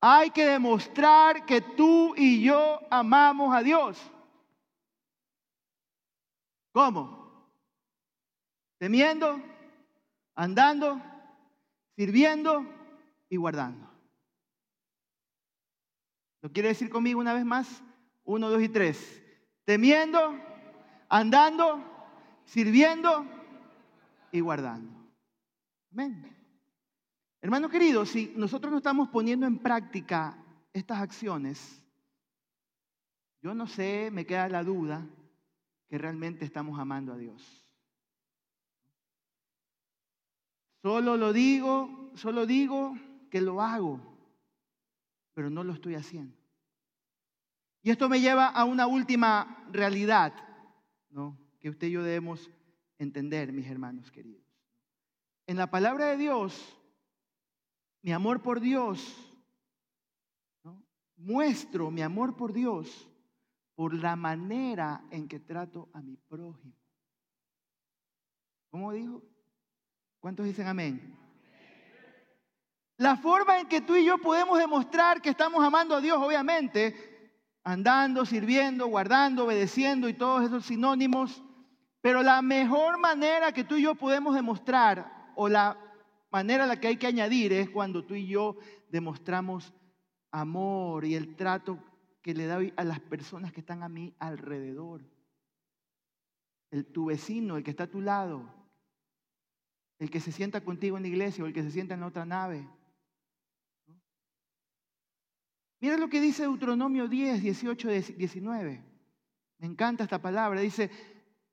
Hay 0.00 0.30
que 0.30 0.44
demostrar 0.44 1.46
que 1.46 1.60
tú 1.60 2.14
y 2.16 2.42
yo 2.42 2.80
amamos 2.90 3.54
a 3.54 3.62
Dios. 3.62 3.98
¿Cómo? 6.72 7.48
Temiendo, 8.78 9.40
andando, 10.34 11.00
sirviendo 11.96 12.66
y 13.28 13.36
guardando. 13.36 13.88
¿Lo 16.42 16.52
quiere 16.52 16.68
decir 16.68 16.90
conmigo 16.90 17.20
una 17.20 17.32
vez 17.32 17.44
más? 17.44 17.82
Uno, 18.24 18.50
dos 18.50 18.62
y 18.62 18.68
tres. 18.68 19.23
Temiendo, 19.64 20.38
andando, 21.08 21.82
sirviendo 22.44 23.24
y 24.30 24.40
guardando. 24.40 24.90
Amén. 25.92 26.34
Hermano 27.40 27.68
querido, 27.68 28.04
si 28.06 28.32
nosotros 28.36 28.70
no 28.70 28.78
estamos 28.78 29.08
poniendo 29.08 29.46
en 29.46 29.58
práctica 29.58 30.36
estas 30.72 31.00
acciones, 31.00 31.84
yo 33.42 33.54
no 33.54 33.66
sé, 33.66 34.10
me 34.10 34.26
queda 34.26 34.48
la 34.48 34.64
duda 34.64 35.06
que 35.88 35.98
realmente 35.98 36.44
estamos 36.44 36.78
amando 36.78 37.12
a 37.12 37.16
Dios. 37.16 37.70
Solo 40.82 41.16
lo 41.16 41.32
digo, 41.32 42.10
solo 42.14 42.46
digo 42.46 42.94
que 43.30 43.40
lo 43.40 43.62
hago, 43.62 44.00
pero 45.34 45.48
no 45.48 45.64
lo 45.64 45.72
estoy 45.72 45.94
haciendo. 45.94 46.43
Y 47.84 47.90
esto 47.90 48.08
me 48.08 48.18
lleva 48.18 48.48
a 48.48 48.64
una 48.64 48.86
última 48.86 49.62
realidad, 49.70 50.32
¿no? 51.10 51.38
Que 51.60 51.68
usted 51.68 51.88
y 51.88 51.90
yo 51.92 52.02
debemos 52.02 52.50
entender, 52.96 53.52
mis 53.52 53.66
hermanos 53.66 54.10
queridos. 54.10 54.42
En 55.46 55.58
la 55.58 55.70
palabra 55.70 56.06
de 56.06 56.16
Dios, 56.16 56.78
mi 58.00 58.10
amor 58.10 58.40
por 58.40 58.60
Dios, 58.60 59.14
muestro 61.16 61.90
mi 61.90 62.00
amor 62.00 62.34
por 62.36 62.54
Dios 62.54 63.06
por 63.74 63.92
la 63.92 64.16
manera 64.16 65.04
en 65.10 65.28
que 65.28 65.40
trato 65.40 65.90
a 65.92 66.00
mi 66.00 66.16
prójimo. 66.16 66.72
¿Cómo 68.70 68.92
dijo? 68.92 69.22
¿Cuántos 70.20 70.46
dicen 70.46 70.68
amén? 70.68 71.18
La 72.96 73.18
forma 73.18 73.60
en 73.60 73.68
que 73.68 73.82
tú 73.82 73.94
y 73.94 74.06
yo 74.06 74.16
podemos 74.16 74.58
demostrar 74.58 75.20
que 75.20 75.28
estamos 75.28 75.62
amando 75.62 75.96
a 75.96 76.00
Dios, 76.00 76.16
obviamente, 76.18 77.13
andando, 77.64 78.26
sirviendo, 78.26 78.86
guardando, 78.86 79.46
obedeciendo 79.46 80.08
y 80.08 80.14
todos 80.14 80.44
esos 80.44 80.66
sinónimos, 80.66 81.42
pero 82.02 82.22
la 82.22 82.42
mejor 82.42 82.98
manera 82.98 83.52
que 83.52 83.64
tú 83.64 83.76
y 83.76 83.82
yo 83.82 83.94
podemos 83.94 84.34
demostrar, 84.34 85.32
o 85.34 85.48
la 85.48 85.78
manera 86.30 86.64
a 86.64 86.66
la 86.66 86.78
que 86.78 86.88
hay 86.88 86.96
que 86.98 87.06
añadir, 87.06 87.52
es 87.54 87.70
cuando 87.70 88.04
tú 88.04 88.14
y 88.14 88.26
yo 88.26 88.56
demostramos 88.90 89.72
amor 90.30 91.06
y 91.06 91.14
el 91.14 91.34
trato 91.34 91.78
que 92.20 92.34
le 92.34 92.46
doy 92.46 92.74
a 92.76 92.84
las 92.84 93.00
personas 93.00 93.52
que 93.52 93.60
están 93.60 93.82
a 93.82 93.88
mí 93.88 94.14
alrededor. 94.18 95.02
El, 96.70 96.86
tu 96.86 97.06
vecino, 97.06 97.56
el 97.56 97.64
que 97.64 97.70
está 97.70 97.84
a 97.84 97.90
tu 97.90 98.00
lado, 98.00 98.52
el 99.98 100.10
que 100.10 100.20
se 100.20 100.32
sienta 100.32 100.62
contigo 100.62 100.96
en 100.96 101.04
la 101.04 101.08
iglesia 101.08 101.44
o 101.44 101.46
el 101.46 101.52
que 101.52 101.62
se 101.62 101.70
sienta 101.70 101.94
en 101.94 102.00
la 102.00 102.06
otra 102.06 102.24
nave. 102.24 102.68
Mira 105.84 105.98
lo 105.98 106.08
que 106.08 106.18
dice 106.18 106.44
Deuteronomio 106.44 107.08
10, 107.08 107.42
18, 107.42 107.88
19. 108.16 108.82
Me 109.58 109.66
encanta 109.66 110.04
esta 110.04 110.18
palabra. 110.18 110.62
Dice, 110.62 110.90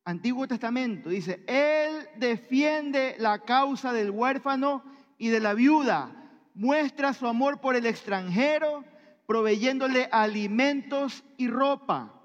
Antiguo 0.06 0.48
Testamento, 0.48 1.10
dice, 1.10 1.44
Él 1.46 2.08
defiende 2.16 3.18
la 3.20 3.40
causa 3.40 3.92
del 3.92 4.10
huérfano 4.10 4.86
y 5.18 5.28
de 5.28 5.42
la 5.42 5.54
viuda, 5.54 6.16
muestra 6.54 7.14
su 7.14 7.28
amor 7.28 7.60
por 7.60 7.76
el 7.76 7.86
extranjero, 7.86 8.86
proveyéndole 9.28 10.08
alimentos 10.14 11.26
y 11.36 11.50
ropa. 11.50 12.18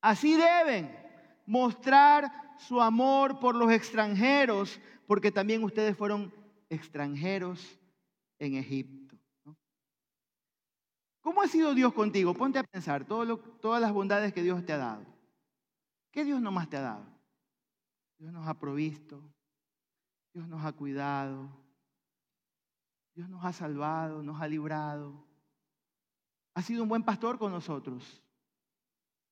Así 0.00 0.36
deben 0.36 0.96
mostrar 1.44 2.54
su 2.56 2.80
amor 2.80 3.40
por 3.40 3.56
los 3.56 3.72
extranjeros, 3.72 4.80
porque 5.08 5.32
también 5.32 5.64
ustedes 5.64 5.96
fueron 5.96 6.32
extranjeros 6.68 7.80
en 8.38 8.54
Egipto. 8.54 9.09
¿Cómo 11.20 11.42
ha 11.42 11.46
sido 11.48 11.74
Dios 11.74 11.92
contigo? 11.92 12.34
Ponte 12.34 12.58
a 12.58 12.64
pensar 12.64 13.04
todas 13.04 13.80
las 13.80 13.92
bondades 13.92 14.32
que 14.32 14.42
Dios 14.42 14.64
te 14.64 14.72
ha 14.72 14.78
dado. 14.78 15.04
¿Qué 16.10 16.24
Dios 16.24 16.40
nomás 16.40 16.68
te 16.68 16.76
ha 16.76 16.80
dado? 16.80 17.06
Dios 18.18 18.32
nos 18.32 18.46
ha 18.46 18.58
provisto, 18.58 19.22
Dios 20.34 20.46
nos 20.48 20.64
ha 20.64 20.72
cuidado, 20.72 21.48
Dios 23.14 23.28
nos 23.28 23.44
ha 23.44 23.52
salvado, 23.52 24.22
nos 24.22 24.40
ha 24.40 24.48
librado. 24.48 25.24
Ha 26.54 26.62
sido 26.62 26.82
un 26.82 26.88
buen 26.88 27.02
pastor 27.02 27.38
con 27.38 27.52
nosotros. 27.52 28.22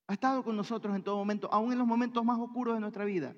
Ha 0.06 0.14
estado 0.14 0.42
con 0.42 0.56
nosotros 0.56 0.94
en 0.94 1.02
todo 1.02 1.16
momento, 1.16 1.52
aún 1.52 1.72
en 1.72 1.78
los 1.78 1.86
momentos 1.86 2.24
más 2.24 2.38
oscuros 2.38 2.74
de 2.74 2.80
nuestra 2.80 3.04
vida. 3.04 3.34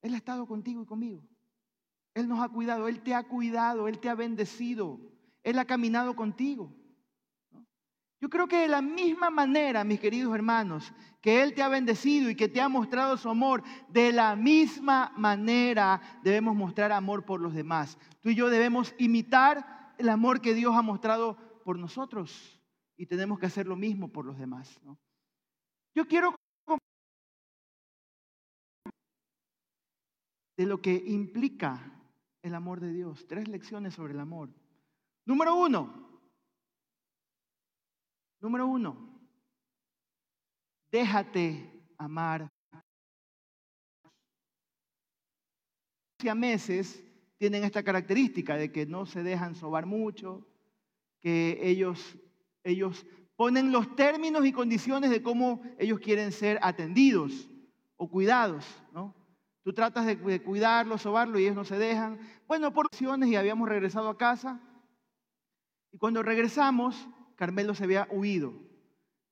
Él 0.00 0.14
ha 0.14 0.16
estado 0.16 0.46
contigo 0.46 0.82
y 0.82 0.86
conmigo. 0.86 1.22
Él 2.14 2.28
nos 2.28 2.40
ha 2.40 2.48
cuidado, 2.48 2.88
Él 2.88 3.02
te 3.02 3.14
ha 3.14 3.22
cuidado, 3.22 3.86
Él 3.86 4.00
te 4.00 4.08
ha 4.08 4.14
bendecido, 4.14 5.00
Él 5.42 5.58
ha 5.58 5.64
caminado 5.64 6.16
contigo. 6.16 6.74
Yo 8.22 8.30
creo 8.30 8.46
que 8.46 8.58
de 8.58 8.68
la 8.68 8.80
misma 8.80 9.30
manera, 9.30 9.82
mis 9.82 9.98
queridos 9.98 10.32
hermanos, 10.32 10.92
que 11.20 11.42
Él 11.42 11.54
te 11.54 11.62
ha 11.62 11.68
bendecido 11.68 12.30
y 12.30 12.36
que 12.36 12.48
te 12.48 12.60
ha 12.60 12.68
mostrado 12.68 13.16
su 13.16 13.28
amor, 13.28 13.64
de 13.88 14.12
la 14.12 14.36
misma 14.36 15.12
manera 15.16 16.00
debemos 16.22 16.54
mostrar 16.54 16.92
amor 16.92 17.24
por 17.24 17.40
los 17.40 17.52
demás. 17.52 17.98
Tú 18.20 18.28
y 18.28 18.36
yo 18.36 18.48
debemos 18.48 18.94
imitar 18.96 19.92
el 19.98 20.08
amor 20.08 20.40
que 20.40 20.54
Dios 20.54 20.72
ha 20.76 20.82
mostrado 20.82 21.36
por 21.64 21.80
nosotros 21.80 22.60
y 22.96 23.06
tenemos 23.06 23.40
que 23.40 23.46
hacer 23.46 23.66
lo 23.66 23.74
mismo 23.74 24.06
por 24.06 24.24
los 24.24 24.38
demás. 24.38 24.80
Yo 25.92 26.06
quiero 26.06 26.36
de 30.56 30.66
lo 30.66 30.80
que 30.80 30.94
implica 30.94 31.92
el 32.40 32.54
amor 32.54 32.78
de 32.78 32.92
Dios. 32.92 33.26
Tres 33.26 33.48
lecciones 33.48 33.94
sobre 33.94 34.12
el 34.12 34.20
amor. 34.20 34.48
Número 35.26 35.56
uno, 35.56 36.11
Número 38.42 38.66
uno, 38.66 38.96
déjate 40.90 41.80
amar. 41.96 42.50
A 46.28 46.34
meses 46.34 47.04
tienen 47.38 47.64
esta 47.64 47.82
característica 47.82 48.56
de 48.56 48.70
que 48.70 48.84
no 48.84 49.06
se 49.06 49.22
dejan 49.22 49.54
sobar 49.54 49.86
mucho, 49.86 50.46
que 51.20 51.58
ellos, 51.62 52.16
ellos 52.64 53.06
ponen 53.36 53.70
los 53.70 53.94
términos 53.94 54.44
y 54.44 54.52
condiciones 54.52 55.10
de 55.10 55.22
cómo 55.22 55.62
ellos 55.78 56.00
quieren 56.00 56.32
ser 56.32 56.58
atendidos 56.62 57.48
o 57.96 58.08
cuidados, 58.08 58.64
¿no? 58.92 59.14
Tú 59.62 59.72
tratas 59.72 60.04
de, 60.06 60.42
cuidarlo, 60.42 60.98
sobarlo 60.98 61.38
y 61.38 61.44
ellos 61.44 61.56
no 61.56 61.64
se 61.64 61.78
dejan. 61.78 62.18
Bueno, 62.48 62.72
por 62.72 62.86
opciones 62.86 63.28
y 63.28 63.36
habíamos 63.36 63.68
regresado 63.68 64.08
a 64.08 64.18
casa. 64.18 64.60
Y 65.92 65.98
cuando 65.98 66.24
regresamos, 66.24 67.08
Carmelo 67.36 67.74
se 67.74 67.84
había 67.84 68.08
huido. 68.10 68.54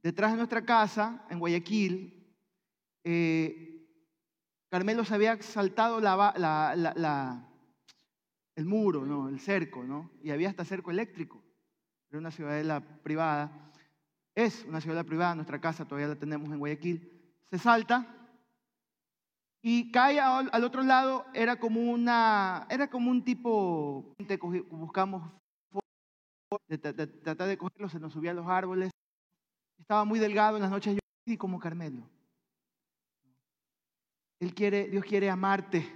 Detrás 0.03 0.33
de 0.33 0.39
nuestra 0.39 0.65
casa, 0.65 1.27
en 1.31 1.39
Guayaquil, 1.39 2.35
eh, 3.05 3.87
Carmelo 4.69 5.05
se 5.05 5.15
había 5.15 5.41
saltado 5.43 5.99
el 8.55 8.65
muro, 8.65 9.05
¿no? 9.05 9.29
el 9.29 9.41
cerco, 9.41 9.85
¿no? 9.85 10.11
y 10.23 10.31
había 10.31 10.49
hasta 10.49 10.65
cerco 10.65 10.91
eléctrico. 10.91 11.43
Era 12.09 12.19
una 12.19 12.31
ciudadela 12.31 12.81
privada. 13.03 13.73
Es 14.35 14.65
una 14.65 14.81
ciudadela 14.81 15.05
privada, 15.05 15.35
nuestra 15.35 15.61
casa 15.61 15.85
todavía 15.85 16.09
la 16.09 16.19
tenemos 16.19 16.51
en 16.51 16.59
Guayaquil. 16.59 17.11
Se 17.51 17.59
salta 17.59 18.17
y 19.63 19.91
cae 19.91 20.19
al 20.21 20.65
otro 20.65 20.83
lado, 20.83 21.27
era 21.35 21.57
como, 21.57 21.81
una, 21.81 22.67
era 22.71 22.89
como 22.89 23.11
un 23.11 23.23
tipo, 23.25 24.15
buscamos 24.71 25.31
de, 26.67 26.79
tratar 26.79 27.47
de 27.47 27.57
cogerlo, 27.57 27.89
se 27.89 28.01
nos 28.01 28.13
subía 28.13 28.33
a 28.33 28.35
los 28.35 28.49
árboles. 28.49 28.91
Estaba 29.79 30.05
muy 30.05 30.19
delgado 30.19 30.57
en 30.57 30.63
las 30.63 30.71
noches, 30.71 30.95
yo 30.95 31.01
así 31.25 31.37
como 31.37 31.61
Carmelo. 31.61 32.09
Él 34.41 34.53
quiere, 34.53 34.89
Dios 34.89 35.05
quiere 35.05 35.31
amarte. 35.31 35.89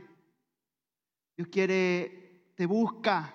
Dios 1.36 1.48
quiere, 1.48 2.52
te 2.54 2.66
busca. 2.66 3.34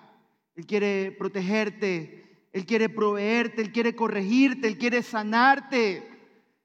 Él 0.54 0.66
quiere 0.66 1.12
protegerte. 1.12 2.48
Él 2.52 2.64
quiere 2.64 2.88
proveerte. 2.88 3.60
Él 3.60 3.72
quiere 3.72 3.94
corregirte. 3.94 4.66
Él 4.66 4.78
quiere 4.78 5.02
sanarte. 5.02 6.08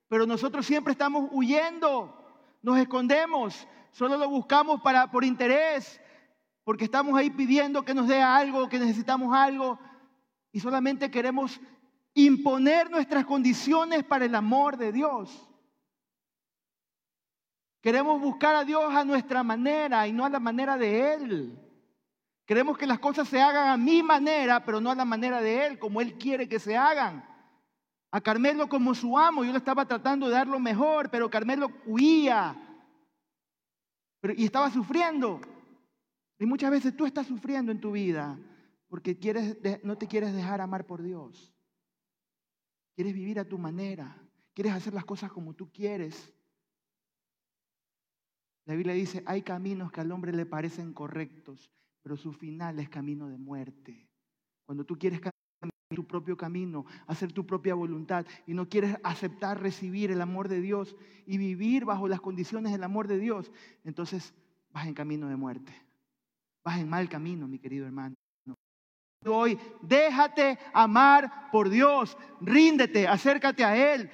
Pero 0.08 0.26
nosotros 0.26 0.66
siempre 0.66 0.94
estamos 0.94 1.28
huyendo. 1.34 2.16
Nos 2.62 2.78
escondemos. 2.78 3.68
Solo 3.92 4.18
lo 4.18 4.30
buscamos 4.30 4.82
para, 4.82 5.12
por 5.12 5.26
interés. 5.26 6.00
Porque 6.64 6.86
estamos 6.86 7.18
ahí 7.18 7.30
pidiendo 7.30 7.84
que 7.84 7.94
nos 7.94 8.08
dé 8.08 8.22
algo, 8.22 8.70
que 8.70 8.80
necesitamos 8.80 9.36
algo 9.36 9.80
y 10.56 10.62
solamente 10.62 11.12
queremos 11.12 11.60
imponer 12.14 12.90
nuestras 12.90 13.26
condiciones 13.26 14.06
para 14.06 14.24
el 14.24 14.34
amor 14.34 14.78
de 14.78 14.94
Dios. 14.94 15.50
Queremos 17.82 18.22
buscar 18.22 18.56
a 18.56 18.64
Dios 18.64 18.86
a 18.96 19.04
nuestra 19.04 19.44
manera 19.44 20.08
y 20.08 20.14
no 20.14 20.24
a 20.24 20.30
la 20.30 20.40
manera 20.40 20.78
de 20.78 21.14
Él. 21.14 21.60
Queremos 22.46 22.78
que 22.78 22.88
las 22.88 23.00
cosas 23.00 23.28
se 23.28 23.42
hagan 23.42 23.68
a 23.68 23.76
mi 23.76 24.02
manera, 24.02 24.64
pero 24.64 24.80
no 24.80 24.92
a 24.92 24.96
la 24.96 25.04
manera 25.04 25.42
de 25.42 25.68
Él, 25.68 25.78
como 25.78 26.00
Él 26.00 26.14
quiere 26.14 26.48
que 26.48 26.58
se 26.58 26.78
hagan. 26.78 27.28
A 28.12 28.22
Carmelo 28.22 28.70
como 28.70 28.96
su 28.96 29.20
amo, 29.20 29.44
yo 29.44 29.52
le 29.52 29.58
estaba 29.58 29.86
tratando 29.86 30.28
de 30.28 30.36
dar 30.36 30.48
lo 30.48 30.62
mejor, 30.62 31.10
pero 31.10 31.30
Carmelo 31.30 31.70
huía 31.86 32.56
y 34.38 34.46
estaba 34.46 34.72
sufriendo. 34.72 35.42
Y 36.40 36.46
muchas 36.46 36.72
veces 36.72 36.96
tú 36.96 37.06
estás 37.06 37.28
sufriendo 37.28 37.74
en 37.74 37.82
tu 37.82 37.92
vida 37.92 38.40
porque 38.96 39.18
quieres, 39.18 39.58
no 39.84 39.98
te 39.98 40.08
quieres 40.08 40.34
dejar 40.34 40.62
amar 40.62 40.88
por 40.88 41.04
Dios. 41.04 41.54
Quieres 42.96 43.14
vivir 43.14 43.40
a 43.40 43.44
tu 43.44 43.58
manera, 43.58 44.26
quieres 44.54 44.72
hacer 44.72 44.94
las 44.94 45.04
cosas 45.04 45.34
como 45.34 45.54
tú 45.54 45.70
quieres. 45.70 46.34
La 48.64 48.74
Biblia 48.74 48.94
dice, 48.94 49.22
hay 49.26 49.42
caminos 49.42 49.92
que 49.92 50.00
al 50.00 50.14
hombre 50.14 50.32
le 50.32 50.46
parecen 50.46 50.94
correctos, 50.94 51.70
pero 52.04 52.16
su 52.16 52.32
final 52.32 52.80
es 52.80 52.88
camino 52.88 53.28
de 53.28 53.38
muerte. 53.38 54.08
Cuando 54.66 54.86
tú 54.86 54.98
quieres 54.98 55.20
caminar 55.20 55.34
tu 55.94 56.08
propio 56.08 56.38
camino, 56.38 56.86
hacer 57.06 57.34
tu 57.34 57.46
propia 57.46 57.76
voluntad 57.76 58.26
y 58.48 58.54
no 58.54 58.70
quieres 58.70 58.96
aceptar 59.04 59.62
recibir 59.62 60.10
el 60.10 60.22
amor 60.22 60.48
de 60.48 60.62
Dios 60.62 60.96
y 61.26 61.38
vivir 61.38 61.84
bajo 61.84 62.08
las 62.08 62.22
condiciones 62.22 62.72
del 62.72 62.86
amor 62.86 63.10
de 63.10 63.18
Dios, 63.18 63.52
entonces 63.84 64.34
vas 64.72 64.88
en 64.88 64.94
camino 64.94 65.28
de 65.28 65.36
muerte. 65.36 65.74
Vas 66.64 66.80
en 66.80 66.88
mal 66.88 67.10
camino, 67.10 67.46
mi 67.46 67.60
querido 67.60 67.86
hermano. 67.86 68.15
Hoy, 69.28 69.60
déjate 69.82 70.60
amar 70.74 71.50
por 71.52 71.70
Dios, 71.70 72.18
ríndete, 72.42 73.08
acércate 73.08 73.64
a 73.64 73.94
Él 73.94 74.10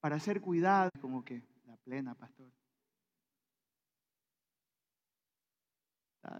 para 0.00 0.18
ser 0.18 0.40
cuidado, 0.40 0.90
como 1.00 1.24
que 1.24 1.42
la 1.66 1.76
plena, 1.76 2.14
pastor. 2.14 2.50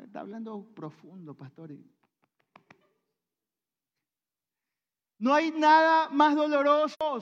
Está, 0.05 0.21
hablando 0.21 0.65
profundo, 0.75 1.35
pastor. 1.35 1.71
No 5.19 5.35
hay 5.35 5.51
nada 5.51 6.09
más 6.09 6.35
doloroso. 6.35 7.21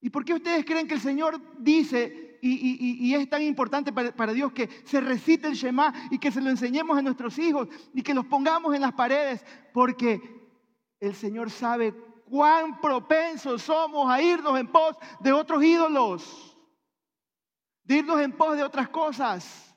¿Y 0.00 0.10
por 0.10 0.24
qué 0.24 0.34
ustedes 0.34 0.64
creen 0.64 0.86
que 0.86 0.94
el 0.94 1.00
Señor 1.00 1.40
dice, 1.58 2.31
y, 2.44 3.14
es 3.14 3.30
tan 3.30 3.40
importante 3.42 3.92
para, 3.92 4.32
Dios 4.32 4.52
que 4.52 4.68
se 4.84 5.00
recite 5.00 5.46
el 5.46 5.54
Shema 5.54 5.94
y 6.10 6.18
que 6.18 6.32
se 6.32 6.40
lo 6.40 6.50
enseñemos 6.50 6.98
a 6.98 7.02
nuestros 7.02 7.38
hijos 7.38 7.68
y 7.94 8.02
que 8.02 8.14
los 8.14 8.26
pongamos 8.26 8.74
en 8.74 8.80
las 8.80 8.92
paredes? 8.94 9.44
Porque 9.72 10.20
el 10.98 11.14
Señor 11.14 11.50
sabe 11.50 11.94
cuán 12.28 12.80
propensos 12.80 13.62
somos 13.62 14.10
a 14.10 14.20
irnos 14.20 14.58
en 14.58 14.66
pos 14.66 14.96
de 15.20 15.32
otros 15.32 15.62
ídolos, 15.62 16.56
de 17.84 17.98
irnos 17.98 18.20
en 18.20 18.32
pos 18.32 18.56
de 18.56 18.64
otras 18.64 18.88
cosas. 18.88 19.72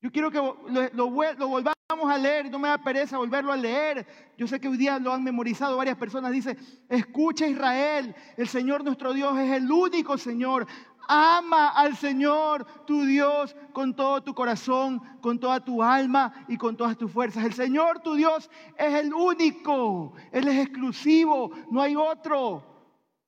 Yo 0.00 0.10
quiero 0.10 0.30
que 0.30 0.38
lo, 0.38 1.10
volvamos 1.10 1.74
a 2.10 2.18
leer, 2.18 2.50
no 2.50 2.58
me 2.58 2.68
da 2.68 2.78
pereza 2.78 3.18
volverlo 3.18 3.52
a 3.52 3.56
leer. 3.56 4.06
Yo 4.36 4.46
sé 4.46 4.60
que 4.60 4.68
hoy 4.68 4.76
día 4.76 4.98
lo 4.98 5.12
han 5.12 5.24
memorizado 5.24 5.76
varias 5.76 5.96
personas. 5.96 6.32
Dice, 6.32 6.56
escucha 6.88 7.46
Israel, 7.46 8.14
el 8.36 8.48
Señor 8.48 8.84
nuestro 8.84 9.12
Dios 9.12 9.38
es 9.38 9.52
el 9.52 9.70
único 9.70 10.18
Señor. 10.18 10.66
Ama 11.08 11.68
al 11.68 11.96
Señor 11.96 12.64
tu 12.86 13.04
Dios 13.04 13.54
con 13.72 13.94
todo 13.94 14.22
tu 14.22 14.34
corazón, 14.34 15.00
con 15.20 15.38
toda 15.38 15.64
tu 15.64 15.82
alma 15.82 16.32
y 16.48 16.56
con 16.56 16.76
todas 16.76 16.96
tus 16.96 17.10
fuerzas. 17.10 17.44
El 17.44 17.54
Señor 17.54 18.00
tu 18.00 18.14
Dios 18.14 18.50
es 18.76 18.94
el 18.94 19.12
único, 19.12 20.14
Él 20.32 20.48
es 20.48 20.66
exclusivo, 20.66 21.50
no 21.70 21.80
hay 21.80 21.96
otro. 21.96 22.62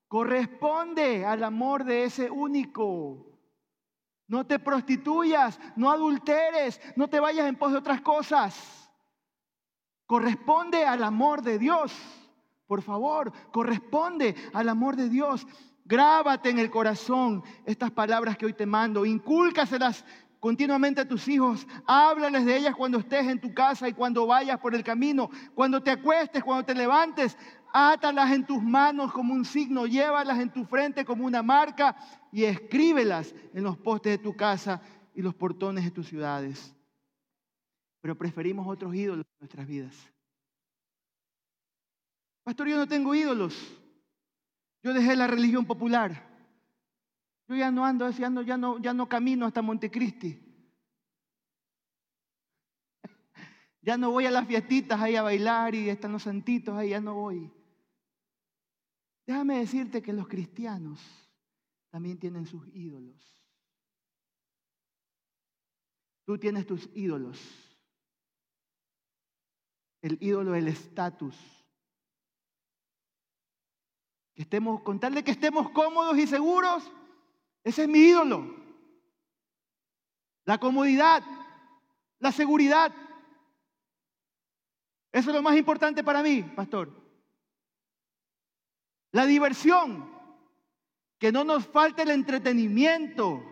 Corresponde 0.08 1.24
al 1.24 1.42
amor 1.42 1.84
de 1.84 2.04
ese 2.04 2.30
único. 2.30 3.26
No 4.28 4.46
te 4.46 4.58
prostituyas, 4.58 5.58
no 5.76 5.90
adulteres, 5.90 6.80
no 6.96 7.08
te 7.08 7.20
vayas 7.20 7.46
en 7.46 7.56
pos 7.56 7.72
de 7.72 7.78
otras 7.78 8.00
cosas. 8.00 8.90
Corresponde 10.06 10.84
al 10.84 11.02
amor 11.02 11.42
de 11.42 11.58
Dios. 11.58 11.92
Por 12.66 12.82
favor, 12.82 13.32
corresponde 13.52 14.34
al 14.52 14.68
amor 14.68 14.96
de 14.96 15.08
Dios. 15.08 15.46
Grábate 15.86 16.50
en 16.50 16.58
el 16.58 16.68
corazón 16.68 17.44
estas 17.64 17.92
palabras 17.92 18.36
que 18.36 18.44
hoy 18.44 18.52
te 18.52 18.66
mando. 18.66 19.06
Incúlcaselas 19.06 20.04
continuamente 20.40 21.00
a 21.00 21.08
tus 21.08 21.28
hijos. 21.28 21.64
Háblales 21.86 22.44
de 22.44 22.56
ellas 22.56 22.74
cuando 22.74 22.98
estés 22.98 23.28
en 23.28 23.40
tu 23.40 23.54
casa 23.54 23.88
y 23.88 23.92
cuando 23.92 24.26
vayas 24.26 24.58
por 24.58 24.74
el 24.74 24.82
camino. 24.82 25.30
Cuando 25.54 25.80
te 25.80 25.92
acuestes, 25.92 26.42
cuando 26.42 26.64
te 26.64 26.74
levantes. 26.74 27.38
Átalas 27.72 28.32
en 28.32 28.44
tus 28.44 28.60
manos 28.60 29.12
como 29.12 29.32
un 29.32 29.44
signo. 29.44 29.86
Llévalas 29.86 30.40
en 30.40 30.52
tu 30.52 30.64
frente 30.64 31.04
como 31.04 31.24
una 31.24 31.40
marca 31.44 31.96
y 32.32 32.42
escríbelas 32.42 33.32
en 33.54 33.62
los 33.62 33.76
postes 33.78 34.18
de 34.18 34.18
tu 34.18 34.34
casa 34.34 34.82
y 35.14 35.22
los 35.22 35.36
portones 35.36 35.84
de 35.84 35.92
tus 35.92 36.08
ciudades. 36.08 36.74
Pero 38.00 38.18
preferimos 38.18 38.66
otros 38.66 38.92
ídolos 38.92 39.24
en 39.24 39.38
nuestras 39.38 39.68
vidas. 39.68 39.94
Pastor, 42.42 42.66
yo 42.66 42.76
no 42.76 42.88
tengo 42.88 43.14
ídolos. 43.14 43.85
Yo 44.86 44.94
dejé 44.94 45.16
la 45.16 45.26
religión 45.26 45.66
popular. 45.66 46.24
Yo 47.48 47.56
ya 47.56 47.72
no 47.72 47.84
ando, 47.84 48.08
ya 48.10 48.30
no, 48.30 48.42
ya 48.42 48.56
no, 48.56 48.78
ya 48.78 48.94
no 48.94 49.08
camino 49.08 49.44
hasta 49.44 49.60
Montecristi. 49.60 50.40
Ya 53.82 53.96
no 53.96 54.12
voy 54.12 54.26
a 54.26 54.30
las 54.30 54.46
fiestitas 54.46 55.00
ahí 55.00 55.16
a 55.16 55.22
bailar 55.22 55.74
y 55.74 55.90
están 55.90 56.12
los 56.12 56.22
santitos 56.22 56.76
ahí, 56.76 56.90
ya 56.90 57.00
no 57.00 57.14
voy. 57.14 57.52
Déjame 59.26 59.58
decirte 59.58 60.02
que 60.02 60.12
los 60.12 60.28
cristianos 60.28 61.00
también 61.90 62.18
tienen 62.20 62.46
sus 62.46 62.64
ídolos. 62.72 63.44
Tú 66.24 66.38
tienes 66.38 66.64
tus 66.64 66.88
ídolos. 66.94 67.40
El 70.00 70.16
ídolo 70.20 70.52
del 70.52 70.68
estatus. 70.68 71.55
Que 74.36 74.42
estemos, 74.42 74.82
con 74.82 75.00
tal 75.00 75.14
de 75.14 75.24
que 75.24 75.30
estemos 75.30 75.70
cómodos 75.70 76.16
y 76.18 76.26
seguros, 76.26 76.92
ese 77.64 77.82
es 77.84 77.88
mi 77.88 78.00
ídolo. 78.00 78.54
La 80.44 80.58
comodidad, 80.58 81.22
la 82.18 82.30
seguridad. 82.30 82.94
Eso 85.10 85.30
es 85.30 85.36
lo 85.36 85.42
más 85.42 85.56
importante 85.56 86.04
para 86.04 86.22
mí, 86.22 86.42
pastor. 86.42 86.92
La 89.10 89.24
diversión. 89.24 90.14
Que 91.18 91.32
no 91.32 91.42
nos 91.42 91.66
falte 91.66 92.02
el 92.02 92.10
entretenimiento. 92.10 93.42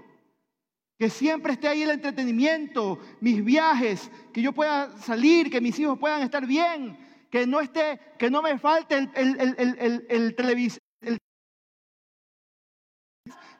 Que 0.98 1.08
siempre 1.08 1.54
esté 1.54 1.66
ahí 1.66 1.82
el 1.82 1.90
entretenimiento, 1.90 3.00
mis 3.20 3.42
viajes, 3.42 4.10
que 4.34 4.42
yo 4.42 4.52
pueda 4.52 4.96
salir, 4.98 5.50
que 5.50 5.62
mis 5.62 5.78
hijos 5.78 5.98
puedan 5.98 6.22
estar 6.22 6.46
bien, 6.46 6.96
que 7.34 7.48
no 7.48 7.60
esté, 7.60 7.98
que 8.16 8.30
no 8.30 8.42
me 8.42 8.60
falte 8.60 8.96
el, 8.96 9.10
el, 9.16 10.06
el 10.08 10.36
televisor, 10.36 10.78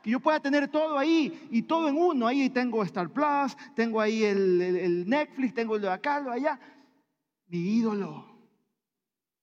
que 0.01 0.11
yo 0.11 0.21
pueda 0.21 0.39
tener 0.39 0.69
todo 0.69 0.97
ahí 0.97 1.49
y 1.51 1.63
todo 1.63 1.89
en 1.89 1.97
uno. 1.97 2.29
Ahí 2.29 2.49
tengo 2.51 2.85
Star 2.85 3.13
Plus, 3.13 3.57
tengo 3.75 4.01
ahí 4.01 4.23
el, 4.23 5.09
Netflix, 5.09 5.55
tengo 5.55 5.75
el 5.75 5.83
de 5.83 5.91
acá, 5.91 6.21
lo 6.21 6.31
de 6.31 6.37
allá. 6.37 6.61
Mi 7.49 7.79
ídolo. 7.79 8.25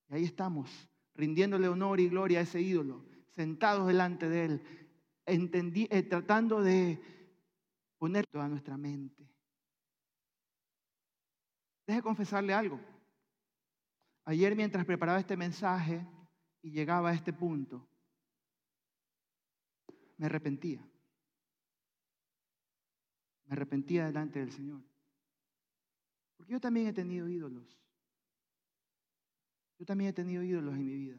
Y 0.07 0.13
ahí 0.13 0.23
estamos, 0.23 0.71
rindiéndole 1.13 1.67
honor 1.67 1.99
y 1.99 2.07
gloria 2.07 2.39
a 2.39 2.43
ese 2.43 2.61
ídolo 2.61 3.03
sentados 3.31 3.85
delante 3.85 4.29
de 4.29 4.45
Él, 4.45 4.61
eh, 5.25 6.03
tratando 6.03 6.61
de 6.61 7.01
poner 7.97 8.25
toda 8.27 8.47
nuestra 8.47 8.77
mente. 8.77 9.29
Deje 11.85 12.01
confesarle 12.01 12.53
algo. 12.53 12.79
Ayer 14.25 14.55
mientras 14.55 14.85
preparaba 14.85 15.19
este 15.19 15.35
mensaje 15.35 16.05
y 16.61 16.71
llegaba 16.71 17.09
a 17.09 17.13
este 17.13 17.33
punto, 17.33 17.87
me 20.17 20.27
arrepentía. 20.27 20.87
Me 23.45 23.53
arrepentía 23.53 24.05
delante 24.05 24.39
del 24.39 24.51
Señor. 24.51 24.81
Porque 26.37 26.53
yo 26.53 26.59
también 26.59 26.87
he 26.87 26.93
tenido 26.93 27.27
ídolos. 27.27 27.81
Yo 29.79 29.85
también 29.85 30.11
he 30.11 30.13
tenido 30.13 30.43
ídolos 30.43 30.75
en 30.75 30.85
mi 30.85 30.95
vida. 30.95 31.17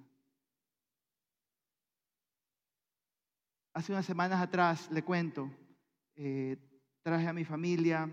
Hace 3.74 3.90
unas 3.90 4.06
semanas 4.06 4.40
atrás, 4.40 4.90
le 4.92 5.02
cuento, 5.02 5.50
eh, 6.14 6.56
traje 7.02 7.26
a 7.26 7.32
mi 7.32 7.44
familia, 7.44 8.08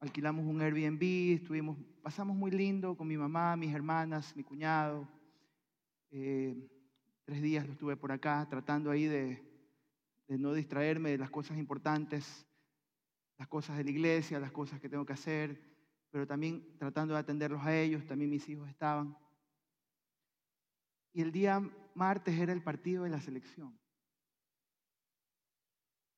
alquilamos 0.00 0.44
un 0.44 0.60
Airbnb, 0.60 1.36
estuvimos, 1.36 1.78
pasamos 2.04 2.36
muy 2.36 2.50
lindo 2.50 2.94
con 2.98 3.08
mi 3.08 3.16
mamá, 3.16 3.56
mis 3.56 3.74
hermanas, 3.74 4.36
mi 4.36 4.44
cuñado. 4.44 5.08
Eh, 6.10 6.54
tres 7.24 7.40
días 7.40 7.64
lo 7.64 7.72
estuve 7.72 7.96
por 7.96 8.12
acá 8.12 8.46
tratando 8.46 8.90
ahí 8.90 9.06
de, 9.06 9.42
de 10.28 10.38
no 10.38 10.52
distraerme 10.52 11.12
de 11.12 11.16
las 11.16 11.30
cosas 11.30 11.56
importantes, 11.56 12.46
las 13.38 13.48
cosas 13.48 13.78
de 13.78 13.84
la 13.84 13.90
iglesia, 13.90 14.38
las 14.38 14.52
cosas 14.52 14.82
que 14.82 14.90
tengo 14.90 15.06
que 15.06 15.14
hacer, 15.14 15.58
pero 16.10 16.26
también 16.26 16.76
tratando 16.76 17.14
de 17.14 17.20
atenderlos 17.20 17.62
a 17.62 17.74
ellos, 17.74 18.04
también 18.04 18.28
mis 18.28 18.46
hijos 18.50 18.68
estaban. 18.68 19.16
Y 21.14 21.22
el 21.22 21.32
día 21.32 21.58
martes 21.94 22.38
era 22.38 22.52
el 22.52 22.62
partido 22.62 23.04
de 23.04 23.10
la 23.10 23.20
selección. 23.22 23.80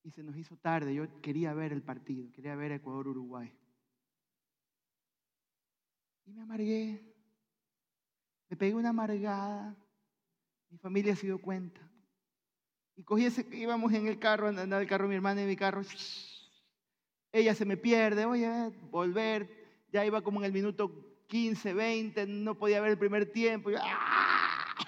y 0.02 0.10
se 0.10 0.24
nos 0.24 0.36
hizo 0.36 0.56
tarde. 0.56 0.94
Yo 0.94 1.20
quería 1.20 1.54
ver 1.54 1.72
el 1.72 1.82
partido, 1.82 2.32
quería 2.32 2.56
ver 2.56 2.72
Ecuador-Uruguay. 2.72 3.52
Y 6.26 6.32
me 6.32 6.42
amargué. 6.42 7.00
Me 8.48 8.56
pegué 8.56 8.74
una 8.74 8.90
amargada. 8.90 9.76
Mi 10.68 10.78
familia 10.78 11.14
se 11.14 11.26
dio 11.26 11.40
cuenta. 11.40 11.80
Y 12.96 13.04
cogí 13.04 13.24
ese, 13.24 13.46
íbamos 13.52 13.92
en 13.92 14.08
el 14.08 14.18
carro, 14.18 14.48
andaba 14.48 14.82
el 14.82 14.88
carro 14.88 15.06
mi 15.06 15.14
hermana 15.14 15.42
y 15.42 15.46
mi 15.46 15.56
carro. 15.56 15.82
Ella 17.32 17.54
se 17.54 17.64
me 17.64 17.76
pierde, 17.76 18.24
oye, 18.24 18.70
volver. 18.90 19.48
Ya 19.92 20.04
iba 20.04 20.22
como 20.22 20.40
en 20.40 20.46
el 20.46 20.52
minuto 20.52 20.90
15, 21.28 21.74
20, 21.74 22.26
no 22.26 22.56
podía 22.56 22.80
ver 22.80 22.92
el 22.92 22.98
primer 22.98 23.30
tiempo. 23.30 23.70
¡ah! 23.80 24.78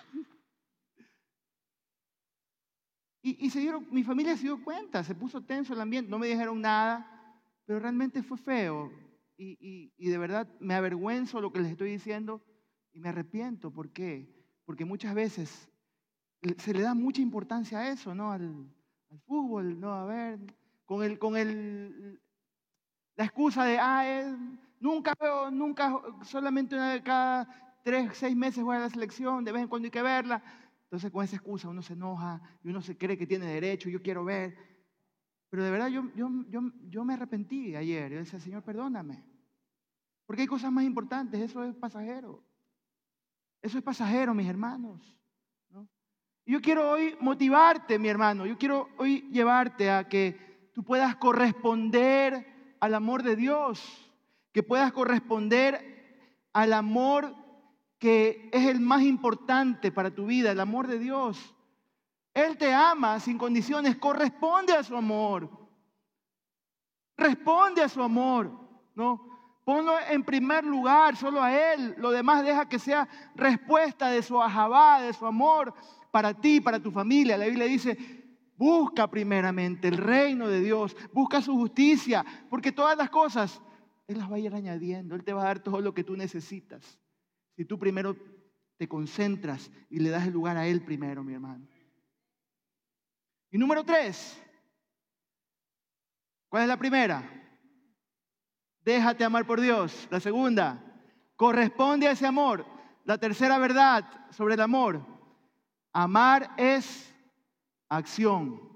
Y, 3.22 3.46
y, 3.46 3.50
se 3.50 3.60
dieron, 3.60 3.86
mi 3.90 4.02
familia 4.02 4.36
se 4.36 4.44
dio 4.44 4.62
cuenta, 4.62 5.04
se 5.04 5.14
puso 5.14 5.42
tenso 5.42 5.74
el 5.74 5.80
ambiente, 5.80 6.10
no 6.10 6.18
me 6.18 6.28
dijeron 6.28 6.60
nada, 6.60 7.40
pero 7.66 7.78
realmente 7.78 8.22
fue 8.22 8.38
feo 8.38 8.90
y, 9.38 10.10
de 10.10 10.18
verdad 10.18 10.48
me 10.58 10.74
avergüenzo 10.74 11.40
lo 11.40 11.52
que 11.52 11.60
les 11.60 11.70
estoy 11.70 11.92
diciendo 11.92 12.42
y 12.92 12.98
me 12.98 13.08
arrepiento. 13.08 13.70
¿Por 13.70 13.92
qué? 13.92 14.28
Porque 14.64 14.84
muchas 14.84 15.14
veces 15.14 15.70
se 16.58 16.74
le 16.74 16.82
da 16.82 16.94
mucha 16.94 17.22
importancia 17.22 17.78
a 17.78 17.90
eso, 17.90 18.14
¿no? 18.14 18.32
Al, 18.32 18.74
fútbol, 19.26 19.80
¿no? 19.80 19.94
A 19.94 20.04
ver, 20.04 20.38
con, 20.84 21.02
el, 21.02 21.18
con 21.18 21.34
el, 21.36 22.20
la 23.16 23.24
excusa 23.24 23.64
de, 23.64 23.78
ah, 23.80 24.36
nunca 24.80 25.14
veo, 25.18 25.50
nunca, 25.50 25.98
solamente 26.22 26.74
una 26.74 26.92
vez 26.92 27.02
cada 27.02 27.80
tres, 27.82 28.10
seis 28.12 28.36
meses 28.36 28.62
juega 28.62 28.82
la 28.82 28.90
selección, 28.90 29.44
de 29.44 29.52
vez 29.52 29.62
en 29.62 29.68
cuando 29.68 29.86
hay 29.86 29.90
que 29.90 30.02
verla. 30.02 30.42
Entonces 30.84 31.10
con 31.10 31.24
esa 31.24 31.36
excusa 31.36 31.68
uno 31.68 31.80
se 31.80 31.94
enoja 31.94 32.40
y 32.62 32.68
uno 32.68 32.82
se 32.82 32.98
cree 32.98 33.16
que 33.16 33.26
tiene 33.26 33.46
derecho, 33.46 33.88
yo 33.88 34.02
quiero 34.02 34.24
ver. 34.24 34.56
Pero 35.50 35.64
de 35.64 35.70
verdad 35.70 35.88
yo, 35.88 36.04
yo, 36.14 36.28
yo, 36.48 36.60
yo 36.88 37.04
me 37.04 37.14
arrepentí 37.14 37.74
ayer. 37.74 38.12
Yo 38.12 38.18
decía, 38.18 38.40
Señor, 38.40 38.62
perdóname. 38.62 39.24
Porque 40.26 40.42
hay 40.42 40.48
cosas 40.48 40.70
más 40.70 40.84
importantes, 40.84 41.40
eso 41.40 41.64
es 41.64 41.74
pasajero. 41.74 42.44
Eso 43.62 43.78
es 43.78 43.84
pasajero, 43.84 44.34
mis 44.34 44.48
hermanos. 44.48 45.18
Yo 46.44 46.62
quiero 46.62 46.92
hoy 46.92 47.14
motivarte, 47.20 47.98
mi 47.98 48.08
hermano. 48.08 48.46
Yo 48.46 48.56
quiero 48.56 48.88
hoy 48.96 49.28
llevarte 49.30 49.90
a 49.90 50.08
que 50.08 50.70
tú 50.72 50.82
puedas 50.82 51.16
corresponder 51.16 52.76
al 52.80 52.94
amor 52.94 53.22
de 53.22 53.36
Dios. 53.36 54.10
Que 54.52 54.62
puedas 54.62 54.92
corresponder 54.92 56.48
al 56.54 56.72
amor 56.72 57.34
que 57.98 58.48
es 58.52 58.66
el 58.66 58.80
más 58.80 59.02
importante 59.02 59.92
para 59.92 60.14
tu 60.14 60.26
vida, 60.26 60.50
el 60.50 60.60
amor 60.60 60.86
de 60.86 60.98
Dios. 60.98 61.54
Él 62.44 62.56
te 62.56 62.72
ama 62.72 63.18
sin 63.18 63.36
condiciones, 63.36 63.96
corresponde 63.96 64.72
a 64.72 64.82
su 64.82 64.96
amor. 64.96 65.50
Responde 67.16 67.82
a 67.82 67.88
su 67.88 68.00
amor, 68.00 68.50
¿no? 68.94 69.28
Ponlo 69.64 69.94
en 70.08 70.24
primer 70.24 70.64
lugar, 70.64 71.16
solo 71.16 71.42
a 71.42 71.52
Él. 71.74 71.94
Lo 71.98 72.10
demás 72.10 72.44
deja 72.44 72.68
que 72.68 72.78
sea 72.78 73.08
respuesta 73.34 74.08
de 74.10 74.22
su 74.22 74.40
ajabá, 74.40 75.02
de 75.02 75.12
su 75.12 75.26
amor 75.26 75.74
para 76.10 76.32
ti, 76.32 76.60
para 76.60 76.80
tu 76.80 76.90
familia. 76.90 77.36
La 77.36 77.46
Biblia 77.46 77.66
dice, 77.66 77.98
busca 78.56 79.10
primeramente 79.10 79.88
el 79.88 79.96
reino 79.96 80.48
de 80.48 80.60
Dios, 80.60 80.96
busca 81.12 81.42
su 81.42 81.54
justicia, 81.54 82.24
porque 82.48 82.72
todas 82.72 82.96
las 82.96 83.10
cosas 83.10 83.60
Él 84.06 84.18
las 84.18 84.30
va 84.30 84.36
a 84.36 84.38
ir 84.38 84.54
añadiendo. 84.54 85.14
Él 85.16 85.24
te 85.24 85.32
va 85.32 85.42
a 85.42 85.46
dar 85.46 85.58
todo 85.58 85.80
lo 85.80 85.92
que 85.92 86.04
tú 86.04 86.16
necesitas. 86.16 86.98
Si 87.56 87.64
tú 87.64 87.78
primero 87.78 88.16
te 88.76 88.88
concentras 88.88 89.70
y 89.90 89.98
le 89.98 90.10
das 90.10 90.26
el 90.26 90.32
lugar 90.32 90.56
a 90.56 90.66
Él 90.66 90.82
primero, 90.84 91.24
mi 91.24 91.34
hermano. 91.34 91.66
Y 93.50 93.58
número 93.58 93.84
tres, 93.84 94.40
¿cuál 96.48 96.62
es 96.62 96.68
la 96.68 96.76
primera? 96.76 97.22
Déjate 98.80 99.24
amar 99.24 99.46
por 99.46 99.60
Dios. 99.60 100.06
La 100.10 100.20
segunda, 100.20 100.82
corresponde 101.36 102.08
a 102.08 102.12
ese 102.12 102.26
amor. 102.26 102.66
La 103.04 103.18
tercera 103.18 103.58
verdad 103.58 104.04
sobre 104.30 104.54
el 104.54 104.60
amor, 104.60 105.04
amar 105.92 106.54
es 106.56 107.14
acción. 107.88 108.68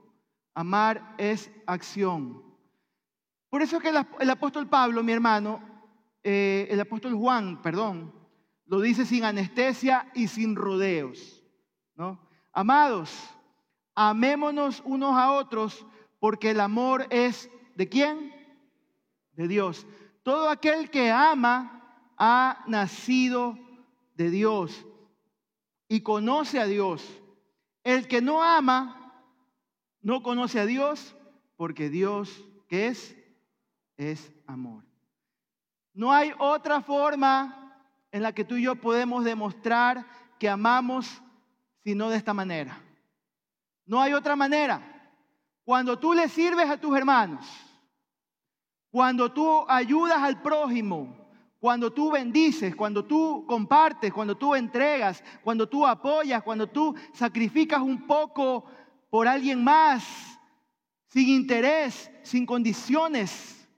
Amar 0.54 1.14
es 1.16 1.50
acción. 1.66 2.42
Por 3.48 3.62
eso 3.62 3.80
que 3.80 3.88
el, 3.88 4.30
apóstol 4.30 4.68
Pablo, 4.68 5.02
mi 5.02 5.12
hermano, 5.12 5.60
eh, 6.22 6.66
el 6.70 6.80
apóstol 6.80 7.14
Juan, 7.14 7.60
perdón, 7.62 8.14
lo 8.66 8.80
dice 8.80 9.04
sin 9.04 9.24
anestesia 9.24 10.10
y 10.14 10.28
sin 10.28 10.56
rodeos. 10.56 11.42
¿no? 11.94 12.20
Amados, 12.52 13.10
Amémonos 13.94 14.82
unos 14.84 15.14
a 15.14 15.32
otros 15.32 15.86
porque 16.18 16.50
el 16.50 16.60
amor 16.60 17.06
es 17.10 17.50
de 17.74 17.88
quién? 17.88 18.32
De 19.32 19.48
Dios. 19.48 19.86
Todo 20.22 20.48
aquel 20.48 20.90
que 20.90 21.10
ama 21.10 21.82
ha 22.16 22.64
nacido 22.66 23.58
de 24.14 24.30
Dios 24.30 24.86
y 25.88 26.00
conoce 26.00 26.60
a 26.60 26.66
Dios. 26.66 27.04
El 27.84 28.06
que 28.06 28.22
no 28.22 28.42
ama 28.42 29.24
no 30.00 30.22
conoce 30.22 30.60
a 30.60 30.66
Dios 30.66 31.16
porque 31.56 31.90
Dios, 31.90 32.44
¿qué 32.68 32.88
es? 32.88 33.16
Es 33.96 34.32
amor. 34.46 34.84
No 35.94 36.12
hay 36.12 36.32
otra 36.38 36.80
forma 36.80 37.76
en 38.10 38.22
la 38.22 38.32
que 38.32 38.44
tú 38.44 38.56
y 38.56 38.62
yo 38.62 38.76
podemos 38.76 39.24
demostrar 39.24 40.06
que 40.38 40.48
amamos 40.48 41.22
sino 41.84 42.10
de 42.10 42.16
esta 42.16 42.32
manera. 42.32 42.80
No 43.86 44.00
hay 44.00 44.12
otra 44.12 44.36
manera. 44.36 44.80
Cuando 45.64 45.98
tú 45.98 46.12
le 46.12 46.28
sirves 46.28 46.68
a 46.68 46.80
tus 46.80 46.96
hermanos, 46.96 47.46
cuando 48.90 49.32
tú 49.32 49.64
ayudas 49.68 50.18
al 50.18 50.42
prójimo, 50.42 51.16
cuando 51.58 51.92
tú 51.92 52.10
bendices, 52.10 52.74
cuando 52.74 53.04
tú 53.04 53.44
compartes, 53.46 54.12
cuando 54.12 54.36
tú 54.36 54.54
entregas, 54.54 55.22
cuando 55.44 55.68
tú 55.68 55.86
apoyas, 55.86 56.42
cuando 56.42 56.68
tú 56.68 56.94
sacrificas 57.12 57.80
un 57.80 58.06
poco 58.06 58.64
por 59.08 59.28
alguien 59.28 59.62
más, 59.62 60.04
sin 61.06 61.28
interés, 61.28 62.10
sin 62.22 62.44
condiciones. 62.44 63.68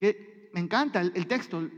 me 0.00 0.60
encanta 0.60 1.00
el 1.00 1.26
texto, 1.26 1.68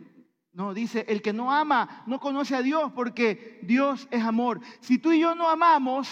no, 0.55 0.73
dice, 0.73 1.05
el 1.09 1.21
que 1.21 1.33
no 1.33 1.53
ama 1.53 2.05
no 2.07 2.21
conoce 2.21 2.55
a 2.55 2.63
Dios 2.63 2.93
porque 2.93 3.59
Dios 3.63 4.07
es 4.11 4.23
amor. 4.23 4.61
Si 4.81 4.99
tú 4.99 5.11
y 5.13 5.19
yo 5.19 5.35
no 5.35 5.49
amamos, 5.49 6.09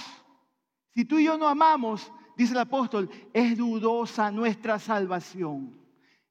si 0.94 1.04
tú 1.04 1.18
y 1.18 1.24
yo 1.24 1.38
no 1.38 1.48
amamos, 1.48 2.12
dice 2.36 2.52
el 2.52 2.60
apóstol, 2.60 3.10
es 3.32 3.56
dudosa 3.56 4.30
nuestra 4.30 4.78
salvación. 4.78 5.78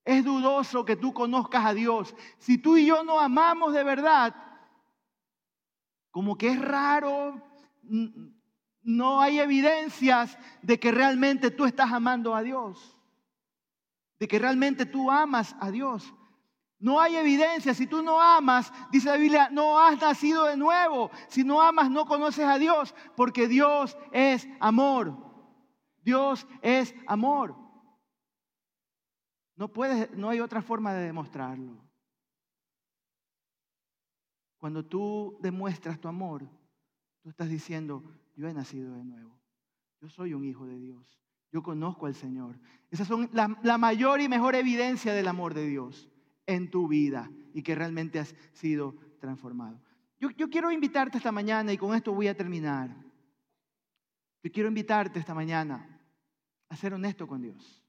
Es 0.04 0.24
dudoso 0.24 0.86
que 0.86 0.95
tú 0.95 1.13
conozcas 1.13 1.65
a 1.65 1.74
Dios. 1.74 2.15
Si 2.38 2.58
tú 2.58 2.78
y 2.78 2.86
yo 2.86 3.04
no 3.04 3.19
amamos 3.19 3.74
de 3.74 3.84
verdad, 3.84 4.36
como 6.12 6.38
que 6.38 6.50
es 6.50 6.60
raro, 6.60 7.41
no 8.84 9.21
hay 9.21 9.39
evidencias 9.39 10.38
de 10.62 10.80
que 10.80 10.91
realmente 10.91 11.52
tú 11.52 11.65
estás 11.65 11.91
amando 11.91 12.36
a 12.36 12.41
Dios, 12.41 12.97
de 14.19 14.28
que 14.28 14.39
realmente 14.39 14.86
tú 14.86 15.10
amas 15.10 15.56
a 15.60 15.71
Dios. 15.71 16.13
No 16.81 16.99
hay 16.99 17.15
evidencia. 17.15 17.75
Si 17.75 17.85
tú 17.85 18.01
no 18.01 18.19
amas, 18.19 18.73
dice 18.91 19.09
la 19.09 19.17
Biblia, 19.17 19.49
no 19.51 19.79
has 19.79 20.01
nacido 20.01 20.45
de 20.45 20.57
nuevo. 20.57 21.11
Si 21.29 21.43
no 21.43 21.61
amas, 21.61 21.91
no 21.91 22.05
conoces 22.05 22.45
a 22.45 22.57
Dios, 22.57 22.95
porque 23.15 23.47
Dios 23.47 23.95
es 24.11 24.47
amor. 24.59 25.15
Dios 26.01 26.47
es 26.63 26.95
amor. 27.05 27.55
No 29.55 29.71
puedes, 29.71 30.09
no 30.17 30.29
hay 30.29 30.39
otra 30.39 30.63
forma 30.63 30.91
de 30.91 31.05
demostrarlo. 31.05 31.77
Cuando 34.57 34.83
tú 34.83 35.37
demuestras 35.39 35.99
tu 35.99 36.07
amor, 36.07 36.49
tú 37.21 37.29
estás 37.29 37.47
diciendo, 37.47 38.03
yo 38.35 38.47
he 38.47 38.53
nacido 38.55 38.95
de 38.95 39.03
nuevo. 39.03 39.39
Yo 40.01 40.09
soy 40.09 40.33
un 40.33 40.45
hijo 40.45 40.65
de 40.65 40.79
Dios. 40.79 41.19
Yo 41.51 41.61
conozco 41.61 42.07
al 42.07 42.15
Señor. 42.15 42.59
Esas 42.89 43.07
son 43.07 43.29
la, 43.33 43.55
la 43.61 43.77
mayor 43.77 44.19
y 44.19 44.27
mejor 44.27 44.55
evidencia 44.55 45.13
del 45.13 45.27
amor 45.27 45.53
de 45.53 45.67
Dios 45.67 46.11
en 46.45 46.69
tu 46.69 46.88
vida 46.88 47.30
y 47.54 47.63
que 47.63 47.75
realmente 47.75 48.19
has 48.19 48.36
sido 48.54 48.95
transformado. 49.19 49.82
Yo, 50.19 50.49
quiero 50.49 50.71
invitarte 50.71 51.17
esta 51.17 51.32
mañana 51.32 51.73
y 51.73 51.77
con 51.77 51.95
esto 51.95 52.13
voy 52.13 52.27
a 52.27 52.38
terminar. 52.38 52.95
Yo 54.43 54.51
quiero 54.51 54.69
invitarte 54.69 55.19
esta 55.19 55.34
mañana 55.34 55.99
a 56.69 56.75
ser 56.75 56.93
honesto 56.93 57.27
con 57.27 57.41
Dios. 57.41 57.84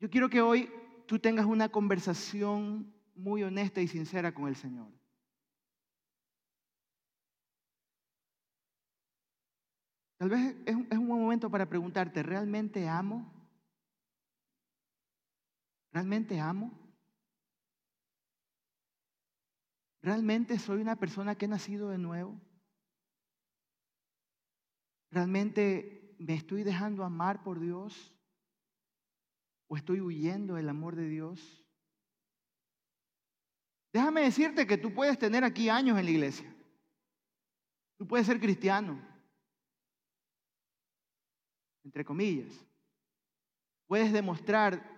Yo 0.00 0.10
quiero 0.10 0.28
que 0.28 0.40
hoy 0.40 0.68
tú 1.06 1.18
tengas 1.18 1.46
una 1.46 1.68
conversación 1.68 2.92
muy 3.14 3.44
honesta 3.44 3.80
y 3.80 3.86
sincera 3.86 4.34
con 4.34 4.48
el 4.48 4.56
Señor. 4.56 4.88
Tal 10.16 10.28
vez 10.28 10.56
es 10.64 10.74
un, 10.74 11.06
momento 11.06 11.50
para 11.50 11.68
preguntarte, 11.68 12.22
¿realmente 12.22 12.88
amo? 12.88 13.33
¿Realmente 15.94 16.40
amo? 16.40 16.72
¿Realmente 20.02 20.58
soy 20.58 20.82
una 20.82 20.96
persona 20.96 21.36
que 21.36 21.46
ha 21.46 21.48
nacido 21.48 21.88
de 21.88 21.98
nuevo? 21.98 22.38
¿realmente 25.14 26.16
me 26.18 26.34
estoy 26.34 26.64
dejando 26.64 27.04
amar 27.04 27.44
por 27.44 27.60
Dios? 27.60 28.12
¿O 29.68 29.76
estoy 29.76 30.00
huyendo 30.00 30.54
del 30.54 30.68
amor 30.68 30.96
de 30.96 31.08
Dios? 31.08 31.64
Déjame 33.92 34.22
decirte 34.22 34.66
que 34.66 34.76
tú 34.76 34.92
puedes 34.92 35.16
tener 35.16 35.44
aquí 35.44 35.68
años 35.68 35.96
en 35.96 36.04
la 36.04 36.10
iglesia. 36.10 36.52
Tú 37.96 38.08
puedes 38.08 38.26
ser 38.26 38.40
cristiano, 38.40 39.00
entre 41.84 42.04
comillas. 42.04 42.52
Puedes 43.86 44.12
demostrar 44.12 44.93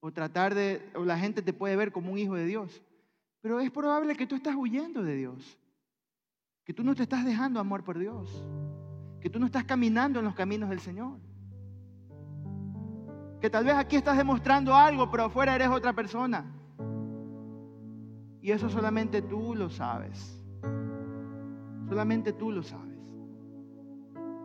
o 0.00 0.10
tratar 0.10 0.54
de, 0.54 0.82
o 0.94 1.04
la 1.04 1.18
gente 1.18 1.42
te 1.42 1.52
puede 1.52 1.76
ver 1.76 1.92
como 1.92 2.12
un 2.12 2.18
hijo 2.18 2.34
de 2.34 2.46
Dios. 2.46 2.82
Pero 3.42 3.60
es 3.60 3.70
probable 3.70 4.16
que 4.16 4.26
tú 4.26 4.34
estás 4.34 4.54
huyendo 4.56 5.02
de 5.02 5.14
Dios, 5.14 5.58
que 6.64 6.74
tú 6.74 6.82
no 6.82 6.94
te 6.94 7.02
estás 7.02 7.24
dejando 7.24 7.60
amor 7.60 7.84
por 7.84 7.98
Dios, 7.98 8.44
que 9.20 9.30
tú 9.30 9.38
no 9.38 9.46
estás 9.46 9.64
caminando 9.64 10.18
en 10.18 10.24
los 10.24 10.34
caminos 10.34 10.70
del 10.70 10.80
Señor. 10.80 11.18
Que 13.40 13.48
tal 13.48 13.64
vez 13.64 13.74
aquí 13.74 13.96
estás 13.96 14.16
demostrando 14.16 14.74
algo, 14.74 15.10
pero 15.10 15.24
afuera 15.24 15.54
eres 15.54 15.68
otra 15.68 15.94
persona. 15.94 16.44
Y 18.42 18.50
eso 18.50 18.68
solamente 18.68 19.22
tú 19.22 19.54
lo 19.54 19.70
sabes. 19.70 20.38
Solamente 21.88 22.32
tú 22.32 22.50
lo 22.52 22.62
sabes. 22.62 22.89